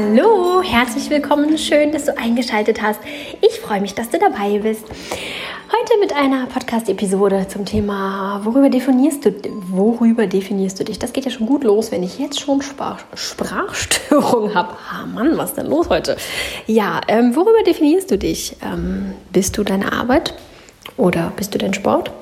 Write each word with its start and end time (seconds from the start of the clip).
Hallo, 0.00 0.62
herzlich 0.62 1.10
willkommen. 1.10 1.58
Schön, 1.58 1.90
dass 1.90 2.04
du 2.04 2.16
eingeschaltet 2.16 2.80
hast. 2.80 3.00
Ich 3.40 3.58
freue 3.58 3.80
mich, 3.80 3.96
dass 3.96 4.08
du 4.08 4.18
dabei 4.20 4.60
bist. 4.60 4.84
Heute 4.86 5.98
mit 5.98 6.12
einer 6.12 6.46
Podcast-Episode 6.46 7.46
zum 7.48 7.64
Thema, 7.64 8.40
worüber 8.44 8.70
definierst 8.70 9.24
du, 9.24 9.34
worüber 9.72 10.28
definierst 10.28 10.78
du 10.78 10.84
dich? 10.84 11.00
Das 11.00 11.12
geht 11.12 11.24
ja 11.24 11.32
schon 11.32 11.48
gut 11.48 11.64
los, 11.64 11.90
wenn 11.90 12.04
ich 12.04 12.16
jetzt 12.16 12.38
schon 12.38 12.62
Sprach, 12.62 13.00
Sprachstörung 13.16 14.54
habe. 14.54 14.74
Ah 14.88 15.04
Mann, 15.04 15.36
was 15.36 15.50
ist 15.50 15.56
denn 15.56 15.66
los 15.66 15.88
heute? 15.88 16.16
Ja, 16.68 17.00
ähm, 17.08 17.34
worüber 17.34 17.64
definierst 17.66 18.08
du 18.12 18.18
dich? 18.18 18.54
Ähm, 18.64 19.14
bist 19.32 19.58
du 19.58 19.64
deine 19.64 19.92
Arbeit 19.92 20.32
oder 20.96 21.32
bist 21.34 21.56
du 21.56 21.58
dein 21.58 21.74
Sport? 21.74 22.12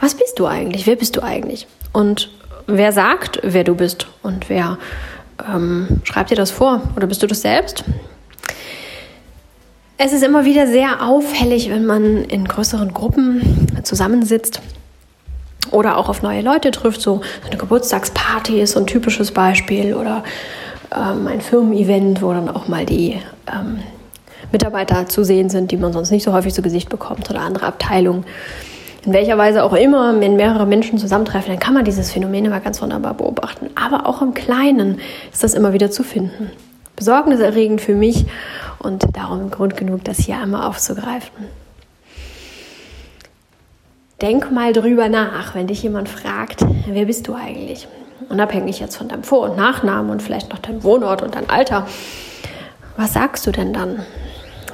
Was 0.00 0.14
bist 0.14 0.38
du 0.38 0.46
eigentlich? 0.46 0.86
Wer 0.86 0.96
bist 0.96 1.14
du 1.14 1.22
eigentlich? 1.22 1.66
Und 1.92 2.30
wer 2.66 2.92
sagt, 2.92 3.38
wer 3.42 3.64
du 3.64 3.74
bist 3.74 4.06
und 4.22 4.48
wer 4.48 4.78
ähm, 5.48 6.00
schreib 6.04 6.28
dir 6.28 6.36
das 6.36 6.50
vor 6.50 6.80
oder 6.96 7.06
bist 7.06 7.22
du 7.22 7.26
das 7.26 7.42
selbst? 7.42 7.84
Es 9.98 10.12
ist 10.12 10.22
immer 10.22 10.44
wieder 10.44 10.66
sehr 10.66 11.06
auffällig, 11.06 11.70
wenn 11.70 11.86
man 11.86 12.24
in 12.24 12.44
größeren 12.46 12.92
Gruppen 12.92 13.68
zusammensitzt 13.84 14.60
oder 15.70 15.96
auch 15.96 16.08
auf 16.08 16.22
neue 16.22 16.42
Leute 16.42 16.70
trifft. 16.70 17.00
So 17.00 17.20
eine 17.46 17.56
Geburtstagsparty 17.56 18.60
ist 18.60 18.72
so 18.72 18.80
ein 18.80 18.86
typisches 18.86 19.30
Beispiel 19.30 19.94
oder 19.94 20.24
ähm, 20.94 21.26
ein 21.26 21.40
Firmen-Event, 21.40 22.20
wo 22.22 22.32
dann 22.32 22.48
auch 22.48 22.68
mal 22.68 22.84
die 22.84 23.18
ähm, 23.52 23.80
Mitarbeiter 24.50 25.06
zu 25.08 25.24
sehen 25.24 25.50
sind, 25.50 25.70
die 25.70 25.76
man 25.76 25.92
sonst 25.92 26.10
nicht 26.10 26.24
so 26.24 26.32
häufig 26.32 26.52
zu 26.52 26.62
Gesicht 26.62 26.88
bekommt 26.88 27.30
oder 27.30 27.40
andere 27.40 27.66
Abteilungen 27.66 28.24
in 29.04 29.12
welcher 29.12 29.36
Weise 29.36 29.64
auch 29.64 29.72
immer, 29.72 30.20
wenn 30.20 30.36
mehrere 30.36 30.66
Menschen 30.66 30.98
zusammentreffen, 30.98 31.50
dann 31.50 31.58
kann 31.58 31.74
man 31.74 31.84
dieses 31.84 32.12
Phänomen 32.12 32.44
immer 32.44 32.60
ganz 32.60 32.80
wunderbar 32.80 33.14
beobachten. 33.14 33.70
Aber 33.74 34.06
auch 34.06 34.22
im 34.22 34.32
Kleinen 34.32 35.00
ist 35.32 35.42
das 35.42 35.54
immer 35.54 35.72
wieder 35.72 35.90
zu 35.90 36.04
finden. 36.04 36.50
Besorgniserregend 36.94 37.80
für 37.80 37.94
mich 37.94 38.26
und 38.78 39.04
darum 39.16 39.50
Grund 39.50 39.76
genug, 39.76 40.04
das 40.04 40.18
hier 40.18 40.38
einmal 40.38 40.68
aufzugreifen. 40.68 41.46
Denk 44.20 44.52
mal 44.52 44.72
drüber 44.72 45.08
nach, 45.08 45.56
wenn 45.56 45.66
dich 45.66 45.82
jemand 45.82 46.08
fragt, 46.08 46.64
wer 46.86 47.06
bist 47.06 47.26
du 47.26 47.34
eigentlich? 47.34 47.88
Unabhängig 48.28 48.78
jetzt 48.78 48.96
von 48.96 49.08
deinem 49.08 49.24
Vor- 49.24 49.50
und 49.50 49.56
Nachnamen 49.56 50.12
und 50.12 50.22
vielleicht 50.22 50.50
noch 50.50 50.60
deinem 50.60 50.84
Wohnort 50.84 51.22
und 51.22 51.34
deinem 51.34 51.50
Alter. 51.50 51.88
Was 52.96 53.14
sagst 53.14 53.44
du 53.48 53.50
denn 53.50 53.72
dann? 53.72 54.06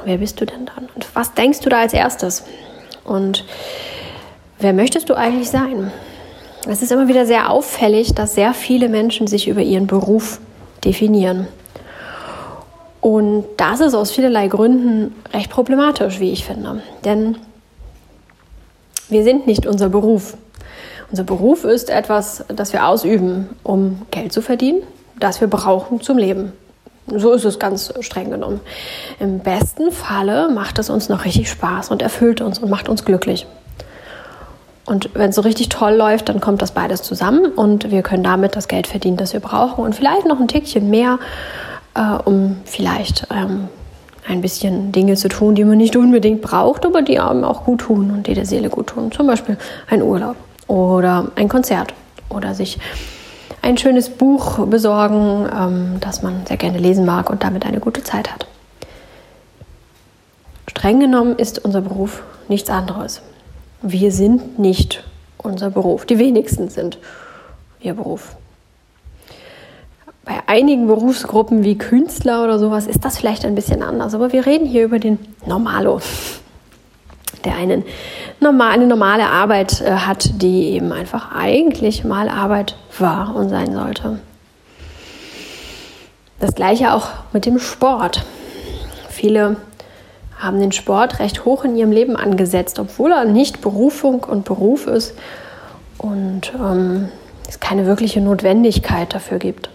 Wer 0.04 0.18
bist 0.18 0.38
du 0.42 0.44
denn 0.44 0.66
dann? 0.66 0.88
Und 0.94 1.06
was 1.14 1.32
denkst 1.32 1.60
du 1.60 1.70
da 1.70 1.80
als 1.80 1.94
erstes? 1.94 2.44
Und 3.04 3.46
Wer 4.60 4.72
möchtest 4.72 5.08
du 5.08 5.14
eigentlich 5.14 5.50
sein? 5.50 5.92
Es 6.66 6.82
ist 6.82 6.90
immer 6.90 7.06
wieder 7.06 7.26
sehr 7.26 7.50
auffällig, 7.50 8.14
dass 8.14 8.34
sehr 8.34 8.52
viele 8.54 8.88
Menschen 8.88 9.28
sich 9.28 9.46
über 9.46 9.62
ihren 9.62 9.86
Beruf 9.86 10.40
definieren. 10.84 11.46
Und 13.00 13.44
das 13.56 13.78
ist 13.78 13.94
aus 13.94 14.10
vielerlei 14.10 14.48
Gründen 14.48 15.14
recht 15.32 15.48
problematisch, 15.50 16.18
wie 16.18 16.32
ich 16.32 16.44
finde. 16.44 16.82
Denn 17.04 17.38
wir 19.08 19.22
sind 19.22 19.46
nicht 19.46 19.64
unser 19.64 19.88
Beruf. 19.88 20.36
Unser 21.08 21.22
Beruf 21.22 21.62
ist 21.62 21.88
etwas, 21.88 22.44
das 22.48 22.72
wir 22.72 22.88
ausüben, 22.88 23.48
um 23.62 24.02
Geld 24.10 24.32
zu 24.32 24.42
verdienen, 24.42 24.82
das 25.20 25.40
wir 25.40 25.48
brauchen 25.48 26.00
zum 26.00 26.18
Leben. 26.18 26.52
So 27.06 27.32
ist 27.32 27.44
es 27.44 27.60
ganz 27.60 27.94
streng 28.00 28.30
genommen. 28.30 28.60
Im 29.20 29.38
besten 29.38 29.92
Falle 29.92 30.50
macht 30.50 30.80
es 30.80 30.90
uns 30.90 31.08
noch 31.08 31.24
richtig 31.24 31.48
Spaß 31.48 31.92
und 31.92 32.02
erfüllt 32.02 32.40
uns 32.40 32.58
und 32.58 32.68
macht 32.68 32.88
uns 32.88 33.04
glücklich. 33.04 33.46
Und 34.88 35.10
wenn 35.12 35.28
es 35.28 35.36
so 35.36 35.42
richtig 35.42 35.68
toll 35.68 35.92
läuft, 35.92 36.30
dann 36.30 36.40
kommt 36.40 36.62
das 36.62 36.72
beides 36.72 37.02
zusammen 37.02 37.52
und 37.52 37.90
wir 37.90 38.02
können 38.02 38.22
damit 38.22 38.56
das 38.56 38.68
Geld 38.68 38.86
verdienen, 38.86 39.18
das 39.18 39.34
wir 39.34 39.40
brauchen 39.40 39.84
und 39.84 39.94
vielleicht 39.94 40.24
noch 40.24 40.40
ein 40.40 40.48
Tickchen 40.48 40.88
mehr, 40.88 41.18
äh, 41.94 42.00
um 42.24 42.56
vielleicht 42.64 43.26
ähm, 43.30 43.68
ein 44.26 44.40
bisschen 44.40 44.90
Dinge 44.90 45.16
zu 45.16 45.28
tun, 45.28 45.54
die 45.54 45.64
man 45.64 45.76
nicht 45.76 45.94
unbedingt 45.94 46.40
braucht, 46.40 46.86
aber 46.86 47.02
die 47.02 47.20
einem 47.20 47.44
auch 47.44 47.66
gut 47.66 47.82
tun 47.82 48.10
und 48.10 48.28
die 48.28 48.32
der 48.32 48.46
Seele 48.46 48.70
gut 48.70 48.86
tun. 48.86 49.12
Zum 49.12 49.26
Beispiel 49.26 49.58
ein 49.90 50.00
Urlaub 50.00 50.36
oder 50.68 51.32
ein 51.36 51.50
Konzert 51.50 51.92
oder 52.30 52.54
sich 52.54 52.78
ein 53.60 53.76
schönes 53.76 54.08
Buch 54.08 54.66
besorgen, 54.68 55.50
ähm, 55.54 55.96
das 56.00 56.22
man 56.22 56.46
sehr 56.46 56.56
gerne 56.56 56.78
lesen 56.78 57.04
mag 57.04 57.28
und 57.28 57.44
damit 57.44 57.66
eine 57.66 57.80
gute 57.80 58.04
Zeit 58.04 58.32
hat. 58.32 58.46
Streng 60.66 60.98
genommen 60.98 61.36
ist 61.36 61.62
unser 61.62 61.82
Beruf 61.82 62.22
nichts 62.48 62.70
anderes 62.70 63.20
wir 63.82 64.12
sind 64.12 64.58
nicht 64.58 65.04
unser 65.38 65.70
Beruf. 65.70 66.04
Die 66.04 66.18
wenigsten 66.18 66.68
sind 66.68 66.98
ihr 67.80 67.94
Beruf. 67.94 68.36
Bei 70.24 70.40
einigen 70.46 70.86
Berufsgruppen 70.86 71.64
wie 71.64 71.78
Künstler 71.78 72.44
oder 72.44 72.58
sowas 72.58 72.86
ist 72.86 73.04
das 73.04 73.18
vielleicht 73.18 73.44
ein 73.44 73.54
bisschen 73.54 73.82
anders, 73.82 74.14
aber 74.14 74.32
wir 74.32 74.44
reden 74.44 74.66
hier 74.66 74.84
über 74.84 74.98
den 74.98 75.18
Normalo, 75.46 76.00
der 77.44 77.54
einen 77.54 77.84
normal, 78.40 78.72
eine 78.72 78.86
normale 78.86 79.26
Arbeit 79.30 79.80
äh, 79.80 79.90
hat, 79.90 80.42
die 80.42 80.70
eben 80.70 80.92
einfach 80.92 81.32
eigentlich 81.34 82.04
mal 82.04 82.28
Arbeit 82.28 82.76
war 82.98 83.34
und 83.34 83.48
sein 83.48 83.72
sollte. 83.72 84.20
Das 86.40 86.54
gleiche 86.54 86.92
auch 86.92 87.08
mit 87.32 87.46
dem 87.46 87.58
Sport. 87.58 88.24
Viele 89.08 89.56
haben 90.38 90.60
den 90.60 90.72
Sport 90.72 91.18
recht 91.18 91.44
hoch 91.44 91.64
in 91.64 91.76
ihrem 91.76 91.92
Leben 91.92 92.16
angesetzt, 92.16 92.78
obwohl 92.78 93.12
er 93.12 93.24
nicht 93.24 93.60
Berufung 93.60 94.24
und 94.24 94.44
Beruf 94.44 94.86
ist 94.86 95.14
und 95.98 96.52
ähm, 96.54 97.08
es 97.48 97.60
keine 97.60 97.86
wirkliche 97.86 98.20
Notwendigkeit 98.20 99.12
dafür 99.12 99.38
gibt. 99.38 99.70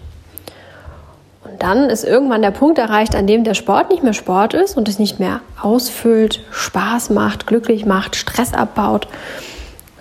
Und 1.44 1.62
dann 1.62 1.90
ist 1.90 2.04
irgendwann 2.04 2.42
der 2.42 2.50
Punkt 2.50 2.78
erreicht, 2.78 3.14
an 3.14 3.26
dem 3.26 3.44
der 3.44 3.54
Sport 3.54 3.90
nicht 3.90 4.02
mehr 4.02 4.14
Sport 4.14 4.54
ist 4.54 4.76
und 4.76 4.88
es 4.88 4.98
nicht 4.98 5.20
mehr 5.20 5.40
ausfüllt, 5.60 6.40
Spaß 6.50 7.10
macht, 7.10 7.46
glücklich 7.46 7.84
macht, 7.84 8.16
Stress 8.16 8.54
abbaut, 8.54 9.06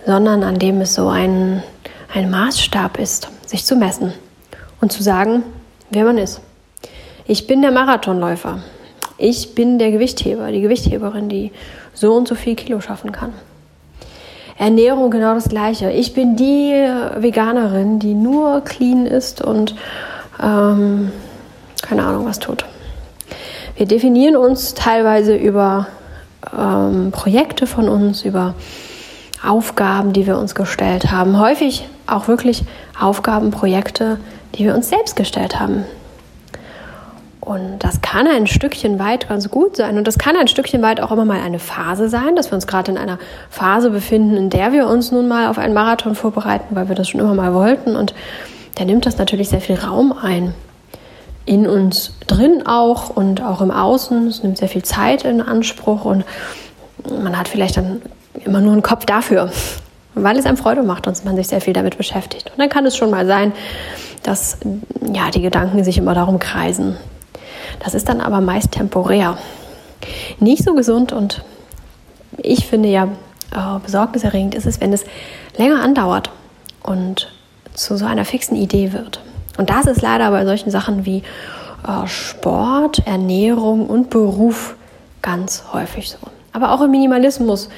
sondern 0.06 0.44
an 0.44 0.60
dem 0.60 0.80
es 0.82 0.96
so 0.96 1.10
ein, 1.10 1.62
ein 2.14 2.30
Maßstab 2.30 3.00
ist, 3.00 3.30
sich 3.46 3.66
zu 3.66 3.76
messen 3.76 4.14
und 4.80 4.92
zu 4.92 5.04
sagen, 5.04 5.44
wer 5.90 6.06
man 6.06 6.18
ist. 6.18 6.42
Ich 7.26 7.48
bin 7.48 7.62
der 7.62 7.72
Marathonläufer 7.72 8.60
ich 9.18 9.56
bin 9.56 9.80
der 9.80 9.92
Gewichtheber, 9.92 10.52
die 10.52 10.62
Gewichtheberin, 10.62 11.30
die 11.30 11.52
so 11.94 12.14
und 12.14 12.28
so 12.28 12.36
viel 12.36 12.56
Kilo 12.56 12.82
schaffen 12.82 13.12
kann. 13.12 13.34
Ernährung 14.58 15.10
genau 15.12 15.34
das 15.34 15.50
gleiche. 15.50 15.92
Ich 15.92 16.14
bin 16.14 16.36
die 16.36 16.74
Veganerin, 17.18 18.00
die 18.00 18.14
nur 18.14 18.62
clean 18.62 19.06
ist 19.06 19.42
und 19.42 19.76
ähm, 20.42 21.12
keine 21.82 22.06
Ahnung 22.06 22.26
was 22.26 22.40
tut. 22.40 22.66
Wir 23.76 23.88
definieren 23.88 24.36
uns 24.36 24.76
teilweise 24.76 25.36
über 25.36 25.88
ähm, 26.58 27.12
Projekte 27.12 27.66
von 27.66 27.90
uns, 27.90 28.24
über 28.24 28.54
Aufgaben, 29.46 30.14
die 30.14 30.28
wir 30.28 30.38
uns 30.38 30.56
gestellt 30.56 31.12
haben. 31.12 31.40
Häufig 31.40 31.88
auch 32.08 32.28
wirklich 32.28 32.64
Aufgaben, 33.00 33.52
Projekte, 33.52 34.20
die 34.56 34.66
wir 34.66 34.76
uns 34.76 34.90
selbst 34.90 35.16
gestellt 35.16 35.60
haben. 35.60 35.86
Und 37.44 37.80
das 37.80 38.00
kann 38.02 38.26
ein 38.26 38.48
Stückchen 38.48 39.00
weit 39.00 39.28
ganz 39.28 39.50
gut 39.50 39.76
sein. 39.76 39.98
Und 39.98 40.08
das 40.08 40.18
kann 40.18 40.38
ein 40.38 40.48
Stückchen 40.48 40.82
weit 40.82 41.02
auch 41.02 41.12
immer 41.12 41.26
mal 41.26 41.42
eine 41.42 41.60
Phase 41.60 42.08
sein, 42.08 42.38
dass 42.38 42.52
wir 42.52 42.56
uns 42.56 42.68
gerade 42.68 42.90
in 42.92 42.98
einer 42.98 43.20
Phase 43.50 43.90
befinden, 43.90 44.38
in 44.38 44.50
der 44.50 44.72
wir 44.72 44.88
uns 44.88 45.12
nun 45.12 45.28
mal 45.28 45.48
auf 45.48 45.58
einen 45.58 45.74
Marathon 45.74 46.16
vorbereiten, 46.16 46.74
weil 46.74 46.88
wir 46.88 46.96
das 46.96 47.10
schon 47.10 47.20
immer 47.20 47.34
mal 47.34 47.54
wollten. 47.54 47.98
Und 47.98 48.14
da 48.76 48.86
nimmt 48.86 49.06
das 49.06 49.18
natürlich 49.18 49.50
sehr 49.50 49.60
viel 49.60 49.76
Raum 49.76 50.14
ein. 50.14 50.54
In 51.46 51.68
uns 51.68 52.14
drin 52.28 52.66
auch 52.66 53.10
und 53.10 53.44
auch 53.44 53.60
im 53.60 53.72
Außen. 53.72 54.28
Es 54.28 54.42
nimmt 54.42 54.58
sehr 54.58 54.70
viel 54.70 54.84
Zeit 54.84 55.26
in 55.26 55.42
Anspruch 55.42 56.06
und 56.06 56.24
man 57.22 57.38
hat 57.38 57.50
vielleicht 57.50 57.76
dann 57.76 58.02
immer 58.46 58.62
nur 58.62 58.72
einen 58.72 58.84
Kopf 58.84 59.06
dafür, 59.06 59.52
weil 60.16 60.38
es 60.38 60.46
einem 60.46 60.56
Freude 60.56 60.84
macht 60.84 61.08
und 61.08 61.26
man 61.26 61.36
sich 61.36 61.50
sehr 61.50 61.60
viel 61.60 61.74
damit 61.74 61.98
beschäftigt. 61.98 62.52
Und 62.52 62.60
dann 62.60 62.70
kann 62.70 62.86
es 62.86 62.96
schon 62.96 63.12
mal 63.12 63.28
sein, 63.28 63.52
dass 64.24 64.60
ja, 65.14 65.30
die 65.30 65.42
Gedanken 65.42 65.84
sich 65.84 65.98
immer 65.98 66.14
darum 66.14 66.40
kreisen, 66.40 66.96
das 67.80 67.94
ist 67.94 68.10
dann 68.10 68.22
aber 68.22 68.42
meist 68.42 68.72
temporär. 68.72 69.38
Nicht 70.40 70.64
so 70.64 70.74
gesund 70.74 71.12
und 71.14 71.44
ich 72.38 72.68
finde 72.68 72.90
ja 72.90 73.06
äh, 73.52 73.80
besorgniserregend 73.84 74.56
ist 74.56 74.66
es, 74.66 74.82
wenn 74.82 74.94
es 74.94 75.06
länger 75.58 75.82
andauert 75.82 76.32
und 76.82 77.32
zu 77.74 77.98
so 77.98 78.06
einer 78.06 78.26
fixen 78.26 78.56
Idee 78.56 78.94
wird. 78.94 79.22
Und 79.58 79.70
das 79.70 79.86
ist 79.86 80.02
leider 80.02 80.32
bei 80.32 80.46
solchen 80.46 80.72
Sachen 80.72 81.06
wie 81.06 81.24
äh, 81.88 82.08
Sport, 82.08 83.06
Ernährung 83.06 83.88
und 83.88 84.10
Beruf 84.10 84.76
ganz 85.22 85.64
häufig 85.72 86.10
so. 86.10 86.18
Aber 86.52 86.72
auch 86.72 86.82
im 86.82 86.92
Minimalismus 86.92 87.70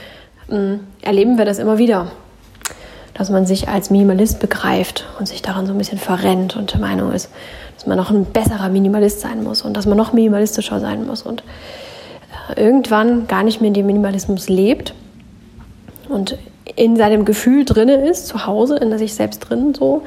äh, 0.50 0.78
erleben 1.02 1.38
wir 1.38 1.46
das 1.46 1.60
immer 1.60 1.78
wieder, 1.78 2.12
dass 3.16 3.32
man 3.32 3.48
sich 3.48 3.68
als 3.68 3.90
Minimalist 3.90 4.40
begreift 4.40 5.08
und 5.18 5.28
sich 5.28 5.42
daran 5.42 5.66
so 5.66 5.74
ein 5.74 5.78
bisschen 5.78 5.98
verrennt 5.98 6.56
und 6.56 6.74
der 6.74 6.80
Meinung 6.80 7.12
ist, 7.12 7.30
dass 7.76 7.88
man 7.88 7.98
noch 7.98 8.12
ein 8.12 8.26
besserer 8.26 8.70
Minimalist 8.70 9.22
sein 9.22 9.44
muss 9.44 9.64
und 9.64 9.76
dass 9.76 9.88
man 9.88 9.98
noch 9.98 10.14
minimalistischer 10.14 10.80
sein 10.80 11.08
muss 11.08 11.24
und 11.24 11.44
äh, 12.56 12.62
irgendwann 12.62 13.26
gar 13.28 13.44
nicht 13.44 13.62
mehr 13.62 13.70
in 13.70 13.74
dem 13.74 13.88
Minimalismus 13.88 14.48
lebt, 14.50 14.94
und 16.10 16.38
in 16.76 16.96
seinem 16.98 17.26
Gefühl 17.26 17.64
drinne 17.64 18.08
ist, 18.08 18.28
zu 18.28 18.46
Hause, 18.46 18.78
in 18.78 18.98
sich 18.98 19.14
selbst 19.14 19.40
drin 19.40 19.74
so, 19.74 20.02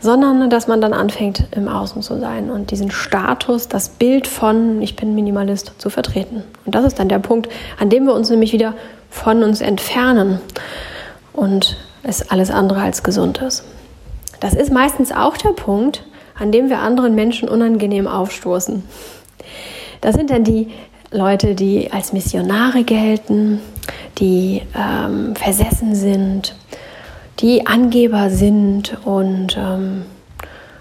sondern 0.00 0.48
dass 0.50 0.66
man 0.66 0.80
dann 0.80 0.92
anfängt, 0.92 1.44
im 1.52 1.68
Außen 1.68 2.02
zu 2.02 2.18
sein 2.18 2.50
und 2.50 2.70
diesen 2.70 2.90
Status, 2.90 3.68
das 3.68 3.90
Bild 3.90 4.26
von 4.26 4.80
ich 4.82 4.96
bin 4.96 5.14
Minimalist 5.14 5.72
zu 5.78 5.90
vertreten. 5.90 6.42
Und 6.64 6.74
das 6.74 6.84
ist 6.84 6.98
dann 6.98 7.08
der 7.08 7.18
Punkt, 7.18 7.48
an 7.78 7.90
dem 7.90 8.06
wir 8.06 8.14
uns 8.14 8.30
nämlich 8.30 8.52
wieder 8.52 8.74
von 9.10 9.42
uns 9.42 9.60
entfernen 9.60 10.40
und 11.32 11.76
es 12.02 12.30
alles 12.30 12.50
andere 12.50 12.80
als 12.80 13.02
gesund 13.02 13.38
ist. 13.38 13.64
Das 14.40 14.54
ist 14.54 14.72
meistens 14.72 15.12
auch 15.12 15.36
der 15.36 15.50
Punkt, 15.50 16.04
an 16.38 16.50
dem 16.52 16.70
wir 16.70 16.78
anderen 16.78 17.14
Menschen 17.14 17.48
unangenehm 17.48 18.06
aufstoßen. 18.06 18.82
Das 20.00 20.14
sind 20.14 20.30
dann 20.30 20.44
die 20.44 20.68
Leute, 21.10 21.54
die 21.54 21.92
als 21.92 22.12
Missionare 22.12 22.84
gelten, 22.84 23.60
die 24.18 24.62
ähm, 24.74 25.34
versessen 25.36 25.94
sind, 25.94 26.54
die 27.40 27.66
Angeber 27.66 28.30
sind 28.30 28.96
und 29.04 29.58
ähm, 29.58 30.04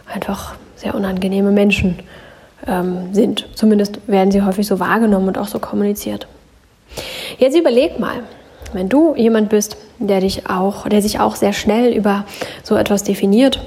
einfach 0.06 0.56
sehr 0.76 0.96
unangenehme 0.96 1.52
Menschen 1.52 2.00
ähm, 2.68 3.14
sind. 3.14 3.48
Zumindest 3.56 4.00
werden 4.08 4.32
sie 4.32 4.42
häufig 4.42 4.68
so 4.68 4.80
wahrgenommen 4.80 5.30
und 5.30 5.38
auch 5.38 5.48
so 5.48 5.60
kommuniziert. 5.60 6.28
Jetzt 7.38 7.58
überleg 7.58 8.00
mal, 8.00 8.24
wenn 8.74 8.90
du 8.90 9.16
jemand 9.16 9.50
bist, 9.50 9.78
der 10.00 10.22
dich 10.22 10.50
auch, 10.50 10.88
der 10.88 11.02
sich 11.02 11.20
auch 11.20 11.36
sehr 11.36 11.54
schnell 11.54 11.94
über 11.94 12.26
so 12.64 12.76
etwas 12.76 13.04
definiert, 13.04 13.62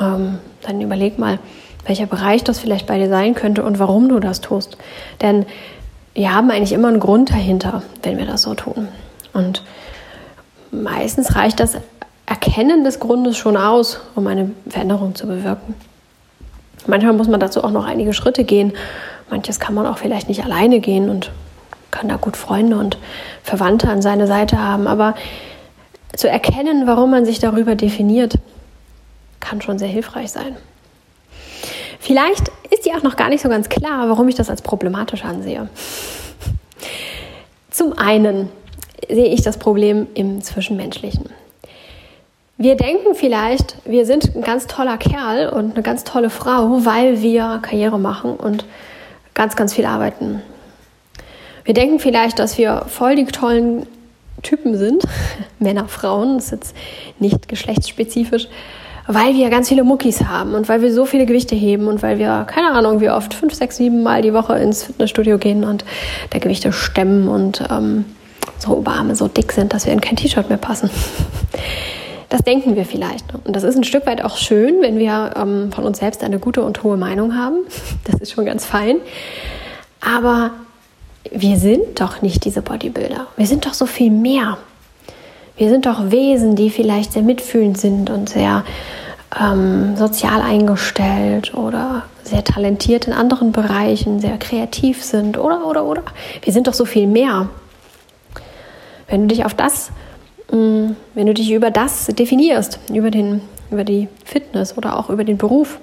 ähm, 0.00 0.38
dann 0.62 0.80
überleg 0.80 1.18
mal, 1.18 1.38
welcher 1.86 2.06
Bereich 2.06 2.44
das 2.44 2.58
vielleicht 2.58 2.86
bei 2.86 2.98
dir 2.98 3.08
sein 3.08 3.34
könnte 3.34 3.62
und 3.62 3.78
warum 3.78 4.08
du 4.08 4.18
das 4.18 4.40
tust. 4.40 4.76
Denn 5.20 5.44
wir 6.14 6.34
haben 6.34 6.50
eigentlich 6.50 6.72
immer 6.72 6.88
einen 6.88 7.00
Grund 7.00 7.30
dahinter, 7.30 7.82
wenn 8.02 8.18
wir 8.18 8.26
das 8.26 8.42
so 8.42 8.54
tun. 8.54 8.88
Und 9.32 9.62
meistens 10.70 11.34
reicht 11.36 11.60
das 11.60 11.76
Erkennen 12.26 12.84
des 12.84 13.00
Grundes 13.00 13.36
schon 13.36 13.56
aus, 13.56 14.00
um 14.14 14.26
eine 14.26 14.50
Veränderung 14.68 15.14
zu 15.14 15.26
bewirken. 15.26 15.74
Manchmal 16.86 17.12
muss 17.14 17.28
man 17.28 17.40
dazu 17.40 17.62
auch 17.64 17.70
noch 17.70 17.84
einige 17.84 18.12
Schritte 18.12 18.44
gehen. 18.44 18.72
Manches 19.30 19.58
kann 19.58 19.74
man 19.74 19.86
auch 19.86 19.98
vielleicht 19.98 20.28
nicht 20.28 20.44
alleine 20.44 20.80
gehen 20.80 21.10
und 21.10 21.30
kann 21.94 22.08
da 22.08 22.16
gut 22.16 22.36
Freunde 22.36 22.76
und 22.76 22.98
Verwandte 23.42 23.88
an 23.88 24.02
seine 24.02 24.26
Seite 24.26 24.58
haben. 24.58 24.86
Aber 24.86 25.14
zu 26.16 26.28
erkennen, 26.28 26.86
warum 26.86 27.10
man 27.10 27.24
sich 27.24 27.38
darüber 27.38 27.76
definiert, 27.76 28.34
kann 29.40 29.62
schon 29.62 29.78
sehr 29.78 29.88
hilfreich 29.88 30.30
sein. 30.30 30.56
Vielleicht 32.00 32.50
ist 32.70 32.84
dir 32.84 32.96
auch 32.96 33.02
noch 33.02 33.16
gar 33.16 33.28
nicht 33.28 33.42
so 33.42 33.48
ganz 33.48 33.68
klar, 33.68 34.08
warum 34.08 34.28
ich 34.28 34.34
das 34.34 34.50
als 34.50 34.60
problematisch 34.60 35.24
ansehe. 35.24 35.68
Zum 37.70 37.96
einen 37.96 38.50
sehe 39.08 39.28
ich 39.28 39.42
das 39.42 39.58
Problem 39.58 40.08
im 40.14 40.42
Zwischenmenschlichen. 40.42 41.30
Wir 42.56 42.76
denken 42.76 43.14
vielleicht, 43.14 43.76
wir 43.84 44.06
sind 44.06 44.34
ein 44.34 44.42
ganz 44.42 44.66
toller 44.66 44.96
Kerl 44.96 45.48
und 45.48 45.74
eine 45.74 45.82
ganz 45.82 46.04
tolle 46.04 46.30
Frau, 46.30 46.84
weil 46.84 47.20
wir 47.20 47.60
Karriere 47.62 47.98
machen 47.98 48.36
und 48.36 48.64
ganz, 49.34 49.56
ganz 49.56 49.74
viel 49.74 49.86
arbeiten. 49.86 50.42
Wir 51.64 51.74
denken 51.74 51.98
vielleicht, 51.98 52.38
dass 52.38 52.58
wir 52.58 52.84
voll 52.88 53.16
die 53.16 53.24
tollen 53.24 53.86
Typen 54.42 54.76
sind, 54.76 55.04
Männer, 55.58 55.88
Frauen, 55.88 56.36
das 56.36 56.46
ist 56.46 56.50
jetzt 56.52 56.76
nicht 57.18 57.48
geschlechtsspezifisch, 57.48 58.48
weil 59.06 59.34
wir 59.34 59.50
ganz 59.50 59.68
viele 59.68 59.84
Muckis 59.84 60.24
haben 60.24 60.54
und 60.54 60.68
weil 60.68 60.82
wir 60.82 60.92
so 60.92 61.06
viele 61.06 61.26
Gewichte 61.26 61.54
heben 61.54 61.88
und 61.88 62.02
weil 62.02 62.18
wir, 62.18 62.46
keine 62.46 62.70
Ahnung, 62.72 63.00
wie 63.00 63.10
oft, 63.10 63.34
fünf, 63.34 63.54
sechs, 63.54 63.76
sieben 63.76 64.02
Mal 64.02 64.22
die 64.22 64.34
Woche 64.34 64.58
ins 64.58 64.84
Fitnessstudio 64.84 65.38
gehen 65.38 65.64
und 65.64 65.84
der 66.32 66.40
Gewichte 66.40 66.72
stemmen 66.72 67.28
und 67.28 67.62
ähm, 67.70 68.04
so 68.58 68.76
Oberarme 68.76 69.16
so 69.16 69.28
dick 69.28 69.52
sind, 69.52 69.72
dass 69.72 69.86
wir 69.86 69.92
in 69.92 70.00
kein 70.00 70.16
T-Shirt 70.16 70.48
mehr 70.48 70.58
passen. 70.58 70.90
Das 72.30 72.42
denken 72.42 72.74
wir 72.74 72.84
vielleicht. 72.84 73.26
Und 73.44 73.54
das 73.54 73.62
ist 73.62 73.76
ein 73.76 73.84
Stück 73.84 74.06
weit 74.06 74.24
auch 74.24 74.36
schön, 74.36 74.80
wenn 74.80 74.98
wir 74.98 75.34
ähm, 75.36 75.70
von 75.70 75.84
uns 75.84 75.98
selbst 75.98 76.24
eine 76.24 76.40
gute 76.40 76.64
und 76.64 76.82
hohe 76.82 76.96
Meinung 76.96 77.36
haben. 77.36 77.58
Das 78.10 78.20
ist 78.20 78.32
schon 78.32 78.44
ganz 78.44 78.64
fein. 78.64 78.96
Aber 80.00 80.50
wir 81.30 81.56
sind 81.56 82.00
doch 82.00 82.22
nicht 82.22 82.44
diese 82.44 82.62
Bodybuilder. 82.62 83.26
Wir 83.36 83.46
sind 83.46 83.66
doch 83.66 83.74
so 83.74 83.86
viel 83.86 84.10
mehr. 84.10 84.58
Wir 85.56 85.68
sind 85.68 85.86
doch 85.86 86.10
Wesen, 86.10 86.56
die 86.56 86.70
vielleicht 86.70 87.12
sehr 87.12 87.22
mitfühlend 87.22 87.78
sind 87.78 88.10
und 88.10 88.28
sehr 88.28 88.64
ähm, 89.40 89.96
sozial 89.96 90.40
eingestellt 90.40 91.54
oder 91.54 92.04
sehr 92.22 92.44
talentiert 92.44 93.06
in 93.06 93.12
anderen 93.12 93.52
Bereichen, 93.52 94.20
sehr 94.20 94.36
kreativ 94.38 95.02
sind 95.02 95.38
oder, 95.38 95.66
oder, 95.66 95.84
oder. 95.84 96.02
Wir 96.42 96.52
sind 96.52 96.66
doch 96.66 96.74
so 96.74 96.84
viel 96.84 97.06
mehr. 97.06 97.48
Wenn 99.08 99.22
du 99.22 99.34
dich 99.34 99.44
auf 99.44 99.54
das, 99.54 99.90
mm, 100.50 100.90
wenn 101.14 101.26
du 101.26 101.34
dich 101.34 101.52
über 101.52 101.70
das 101.70 102.06
definierst, 102.06 102.78
über, 102.92 103.10
den, 103.10 103.42
über 103.70 103.84
die 103.84 104.08
Fitness 104.24 104.76
oder 104.76 104.98
auch 104.98 105.10
über 105.10 105.24
den 105.24 105.38
Beruf, 105.38 105.78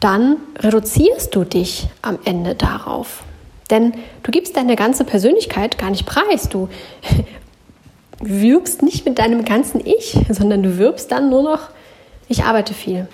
dann 0.00 0.36
reduzierst 0.58 1.34
du 1.34 1.44
dich 1.44 1.88
am 2.02 2.18
Ende 2.24 2.54
darauf. 2.54 3.24
Denn 3.70 3.92
du 4.22 4.30
gibst 4.30 4.56
deine 4.56 4.76
ganze 4.76 5.04
Persönlichkeit 5.04 5.78
gar 5.78 5.90
nicht 5.90 6.06
preis. 6.06 6.48
Du 6.48 6.68
wirbst 8.20 8.82
nicht 8.82 9.04
mit 9.04 9.18
deinem 9.18 9.44
ganzen 9.44 9.84
Ich, 9.84 10.16
sondern 10.30 10.62
du 10.62 10.78
wirbst 10.78 11.10
dann 11.12 11.30
nur 11.30 11.42
noch, 11.42 11.70
ich 12.28 12.44
arbeite 12.44 12.74
viel. 12.74 13.08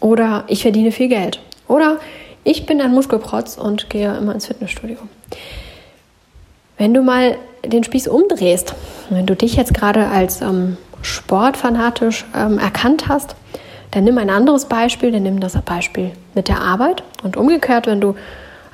Oder 0.00 0.44
ich 0.48 0.62
verdiene 0.62 0.92
viel 0.92 1.08
Geld. 1.08 1.40
Oder 1.68 1.98
ich 2.44 2.66
bin 2.66 2.80
ein 2.80 2.92
Muskelprotz 2.92 3.58
und 3.58 3.90
gehe 3.90 4.16
immer 4.16 4.34
ins 4.34 4.46
Fitnessstudio. 4.46 4.96
Wenn 6.78 6.94
du 6.94 7.02
mal 7.02 7.36
den 7.64 7.84
Spieß 7.84 8.08
umdrehst, 8.08 8.74
wenn 9.10 9.26
du 9.26 9.36
dich 9.36 9.56
jetzt 9.56 9.74
gerade 9.74 10.06
als 10.08 10.40
ähm, 10.40 10.78
sportfanatisch 11.02 12.24
ähm, 12.34 12.58
erkannt 12.58 13.08
hast, 13.08 13.36
dann 13.90 14.04
nimm 14.04 14.18
ein 14.18 14.30
anderes 14.30 14.66
Beispiel, 14.66 15.12
dann 15.12 15.24
nimm 15.24 15.40
das 15.40 15.60
Beispiel 15.62 16.12
mit 16.34 16.48
der 16.48 16.60
Arbeit 16.60 17.02
und 17.22 17.36
umgekehrt, 17.36 17.86
wenn 17.86 18.00
du 18.00 18.14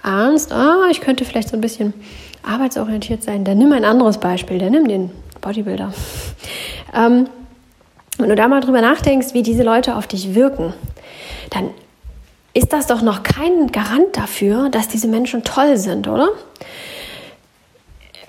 ahnst, 0.07 0.53
ah, 0.53 0.87
ich 0.91 1.01
könnte 1.01 1.25
vielleicht 1.25 1.49
so 1.49 1.57
ein 1.57 1.61
bisschen 1.61 1.93
arbeitsorientiert 2.43 3.23
sein, 3.23 3.45
dann 3.45 3.59
nimm 3.59 3.73
ein 3.73 3.85
anderes 3.85 4.19
Beispiel, 4.19 4.59
dann 4.59 4.73
nimm 4.73 4.89
den 4.89 5.11
Bodybuilder. 5.41 5.93
Ähm, 6.95 7.29
wenn 8.17 8.31
du 8.31 8.37
da 8.37 8.49
mal 8.49 8.61
drüber 8.61 8.81
nachdenkst, 8.81 9.35
wie 9.35 9.43
diese 9.43 9.65
Leute 9.65 9.97
auf 9.97 10.07
dich 10.07 10.35
wirken, 10.35 10.73
dann 11.51 11.71
ist 12.55 12.73
das 12.73 12.87
doch 12.87 13.03
noch 13.03 13.23
kein 13.23 13.71
Garant 13.71 14.17
dafür, 14.17 14.71
dass 14.71 14.89
diese 14.89 15.09
Menschen 15.09 15.45
toll 15.45 15.77
sind, 15.77 16.09
oder? 16.09 16.31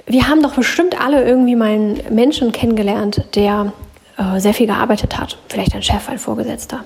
Wir 0.05 0.27
haben 0.27 0.41
doch 0.41 0.55
bestimmt 0.55 0.99
alle 0.99 1.23
irgendwie 1.23 1.55
mal 1.55 1.69
einen 1.69 2.01
Menschen 2.09 2.51
kennengelernt, 2.51 3.23
der 3.35 3.71
äh, 4.17 4.39
sehr 4.39 4.53
viel 4.53 4.67
gearbeitet 4.67 5.17
hat. 5.17 5.37
Vielleicht 5.47 5.75
ein 5.75 5.83
Chef, 5.83 6.09
ein 6.09 6.19
Vorgesetzter. 6.19 6.83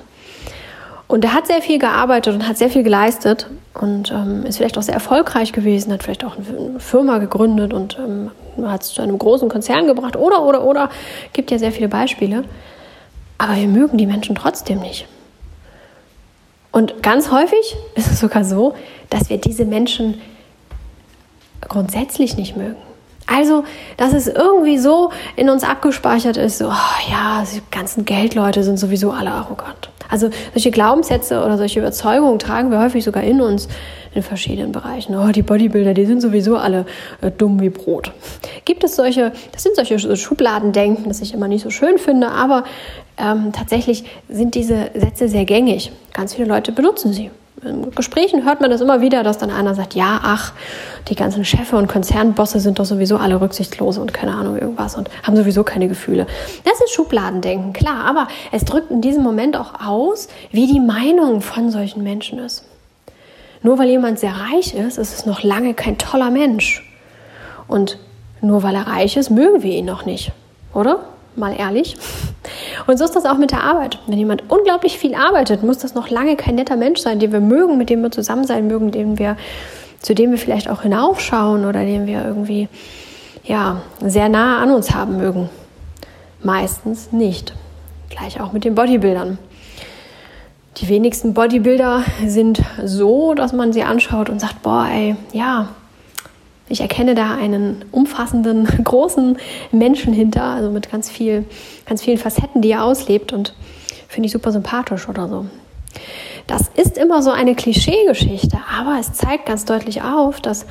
Und 1.12 1.26
er 1.26 1.34
hat 1.34 1.46
sehr 1.46 1.62
viel 1.62 1.78
gearbeitet 1.78 2.34
und 2.34 2.48
hat 2.48 2.58
sehr 2.58 2.70
viel 2.70 2.84
geleistet 2.84 3.48
und 3.74 4.12
ähm, 4.12 4.46
ist 4.46 4.56
vielleicht 4.56 4.78
auch 4.78 4.82
sehr 4.82 4.94
erfolgreich 4.94 5.52
gewesen, 5.52 5.92
hat 5.92 6.04
vielleicht 6.04 6.24
auch 6.24 6.38
eine 6.38 6.80
Firma 6.80 7.18
gegründet 7.18 7.74
und 7.74 8.00
ähm, 8.00 8.32
hat 8.66 8.84
es 8.84 8.94
zu 8.94 9.02
einem 9.02 9.20
großen 9.20 9.50
Konzern 9.50 9.88
gebracht 9.88 10.16
oder, 10.16 10.42
oder, 10.42 10.64
oder. 10.64 10.90
Gibt 11.34 11.52
ja 11.52 11.60
sehr 11.60 11.74
viele 11.74 11.90
Beispiele. 11.90 12.46
Aber 13.38 13.58
wir 13.58 13.68
mögen 13.68 13.98
die 13.98 14.06
Menschen 14.06 14.36
trotzdem 14.36 14.80
nicht. 14.80 15.06
Und 16.72 17.04
ganz 17.04 17.30
häufig 17.30 17.76
ist 17.96 18.10
es 18.10 18.22
sogar 18.22 18.46
so, 18.46 18.74
dass 19.10 19.30
wir 19.30 19.38
diese 19.38 19.66
Menschen 19.66 20.22
grundsätzlich 21.60 22.38
nicht 22.38 22.56
mögen. 22.56 22.78
Also, 23.34 23.64
dass 23.98 24.14
es 24.14 24.28
irgendwie 24.28 24.78
so 24.78 25.12
in 25.36 25.50
uns 25.50 25.64
abgespeichert 25.64 26.38
ist, 26.38 26.58
so, 26.58 26.68
oh 26.68 27.12
ja, 27.12 27.44
die 27.54 27.62
ganzen 27.72 28.04
Geldleute 28.06 28.64
sind 28.64 28.78
sowieso 28.78 29.12
alle 29.12 29.32
arrogant. 29.32 29.90
Also 30.10 30.30
solche 30.54 30.72
Glaubenssätze 30.72 31.42
oder 31.42 31.58
solche 31.58 31.80
Überzeugungen 31.80 32.38
tragen 32.38 32.70
wir 32.70 32.80
häufig 32.80 33.06
sogar 33.06 33.24
in 33.24 33.40
uns 33.40 33.70
in 34.14 34.24
verschiedenen 34.24 34.74
Bereichen. 34.74 35.16
Oh, 35.16 35.32
die 35.32 35.42
Bodybuilder, 35.42 35.94
die 35.94 36.06
sind 36.06 36.20
sowieso 36.22 36.58
alle 36.58 36.86
äh, 37.22 37.32
dumm 37.32 37.62
wie 37.62 37.70
Brot. 37.70 38.12
Gibt 38.66 38.84
es 38.84 38.98
solche, 38.98 39.32
das 39.54 39.64
sind 39.64 39.78
solche 39.78 40.18
Schubladendenken, 40.18 41.06
das 41.08 41.22
ich 41.22 41.34
immer 41.34 41.48
nicht 41.48 41.64
so 41.64 41.70
schön 41.70 41.98
finde, 41.98 42.30
aber 42.30 42.66
ähm, 43.18 43.54
tatsächlich 43.54 44.04
sind 44.28 44.56
diese 44.56 44.92
Sätze 44.94 45.30
sehr 45.30 45.46
gängig. 45.46 45.94
Ganz 46.14 46.34
viele 46.34 46.50
Leute 46.50 46.74
benutzen 46.74 47.14
sie. 47.14 47.32
In 47.64 47.92
Gesprächen 47.92 48.44
hört 48.44 48.60
man 48.60 48.72
das 48.72 48.82
immer 48.82 49.02
wieder, 49.02 49.22
dass 49.22 49.38
dann 49.38 49.52
einer 49.52 49.76
sagt, 49.76 49.94
ja, 49.94 50.20
ach, 50.24 50.54
die 51.10 51.16
ganzen 51.16 51.46
Chefe 51.46 51.76
und 51.76 51.88
Konzernbosse 51.88 52.60
sind 52.60 52.80
doch 52.80 52.86
sowieso 52.86 53.18
alle 53.18 53.40
rücksichtslose 53.40 54.02
und 54.02 54.14
keine 54.14 54.34
Ahnung 54.34 54.58
irgendwas 54.58 54.96
und 54.96 55.12
haben 55.22 55.36
sowieso 55.36 55.64
keine 55.64 55.88
Gefühle. 55.88 56.26
Das 56.64 56.82
ist 56.82 56.92
Schubladendenken, 56.92 57.74
klar, 57.74 58.06
aber 58.06 58.28
es 58.52 58.66
drückt 58.66 58.90
in 58.90 59.02
diesem 59.02 59.22
Moment 59.22 59.56
auch 59.56 59.86
aus, 59.86 60.28
wie 60.52 60.66
die 60.66 60.80
Meinung 60.80 61.42
von 61.42 61.70
solchen 61.70 62.02
Menschen 62.02 62.40
ist. 62.40 62.64
Nur 63.62 63.78
weil 63.78 63.90
jemand 63.90 64.18
sehr 64.18 64.34
reich 64.34 64.74
ist, 64.74 64.98
ist 64.98 65.14
es 65.14 65.26
noch 65.28 65.44
lange 65.44 65.76
kein 65.76 66.00
toller 66.00 66.32
Mensch. 66.32 66.84
Und 67.68 68.00
nur 68.42 68.64
weil 68.64 68.74
er 68.74 68.88
reich 68.88 69.18
ist, 69.18 69.30
mögen 69.30 69.62
wir 69.62 69.74
ihn 69.74 69.86
noch 69.86 70.06
nicht, 70.06 70.32
oder? 70.74 71.02
Mal 71.36 71.58
ehrlich. 71.58 71.96
Und 72.88 72.98
so 72.98 73.06
ist 73.06 73.16
das 73.16 73.26
auch 73.26 73.38
mit 73.38 73.52
der 73.52 73.64
Arbeit. 73.64 74.00
Wenn 74.08 74.18
jemand 74.18 74.44
unglaublich 74.50 74.98
viel 74.98 75.16
arbeitet, 75.16 75.64
muss 75.64 75.78
das 75.78 75.96
noch 75.96 76.10
lange 76.10 76.36
kein 76.36 76.56
netter 76.56 76.76
Mensch 76.76 77.00
sein, 77.00 77.20
den 77.20 77.32
wir 77.32 77.40
mögen, 77.40 77.78
mit 77.78 77.90
dem 77.90 78.02
wir 78.02 78.12
zusammen 78.12 78.46
sein 78.46 78.68
mögen, 78.68 78.92
den 78.92 79.18
wir, 79.18 79.38
zu 80.02 80.14
dem 80.14 80.32
wir 80.32 80.38
vielleicht 80.38 80.70
auch 80.70 80.82
hinaufschauen 80.82 81.66
oder 81.66 81.86
den 81.86 82.06
wir 82.06 82.26
irgendwie 82.26 82.68
ja, 83.44 83.82
sehr 84.02 84.30
nah 84.30 84.62
an 84.62 84.72
uns 84.72 84.94
haben 84.94 85.18
mögen. 85.18 85.50
Meistens 86.44 87.12
nicht. 87.12 87.54
Gleich 88.10 88.42
auch 88.42 88.52
mit 88.52 88.66
den 88.66 88.76
Bodybuildern. 88.76 89.38
Die 90.78 90.90
wenigsten 90.90 91.34
Bodybuilder 91.34 92.04
sind 92.26 92.62
so, 92.84 93.34
dass 93.34 93.54
man 93.54 93.74
sie 93.74 93.84
anschaut 93.84 94.30
und 94.30 94.40
sagt, 94.40 94.62
boah, 94.64 94.88
ey, 94.92 95.16
ja, 95.32 95.70
ich 96.72 96.82
erkenne 96.82 97.16
da 97.16 97.36
einen 97.36 97.86
umfassenden, 97.92 98.66
großen 98.84 99.38
Menschen 99.72 100.14
hinter, 100.14 100.44
also 100.44 100.72
mit 100.72 100.90
ganz 100.92 101.10
viel, 101.10 101.46
ganz 101.86 102.02
vielen 102.02 102.18
Facetten, 102.18 102.62
die 102.62 102.72
er 102.72 102.84
auslebt 102.84 103.34
und 103.34 103.54
finde 104.08 104.28
ich 104.28 104.34
super 104.34 104.52
sympathisch 104.52 105.08
oder 105.08 105.28
so. 105.28 105.46
Das 106.48 106.70
ist 106.76 106.98
immer 106.98 107.22
so 107.22 107.32
eine 107.32 107.56
Klischeegeschichte, 107.56 108.58
aber 108.78 108.98
es 109.00 109.14
zeigt 109.14 109.46
ganz 109.46 109.66
deutlich 109.66 110.02
auf, 110.02 110.42
dass 110.42 110.66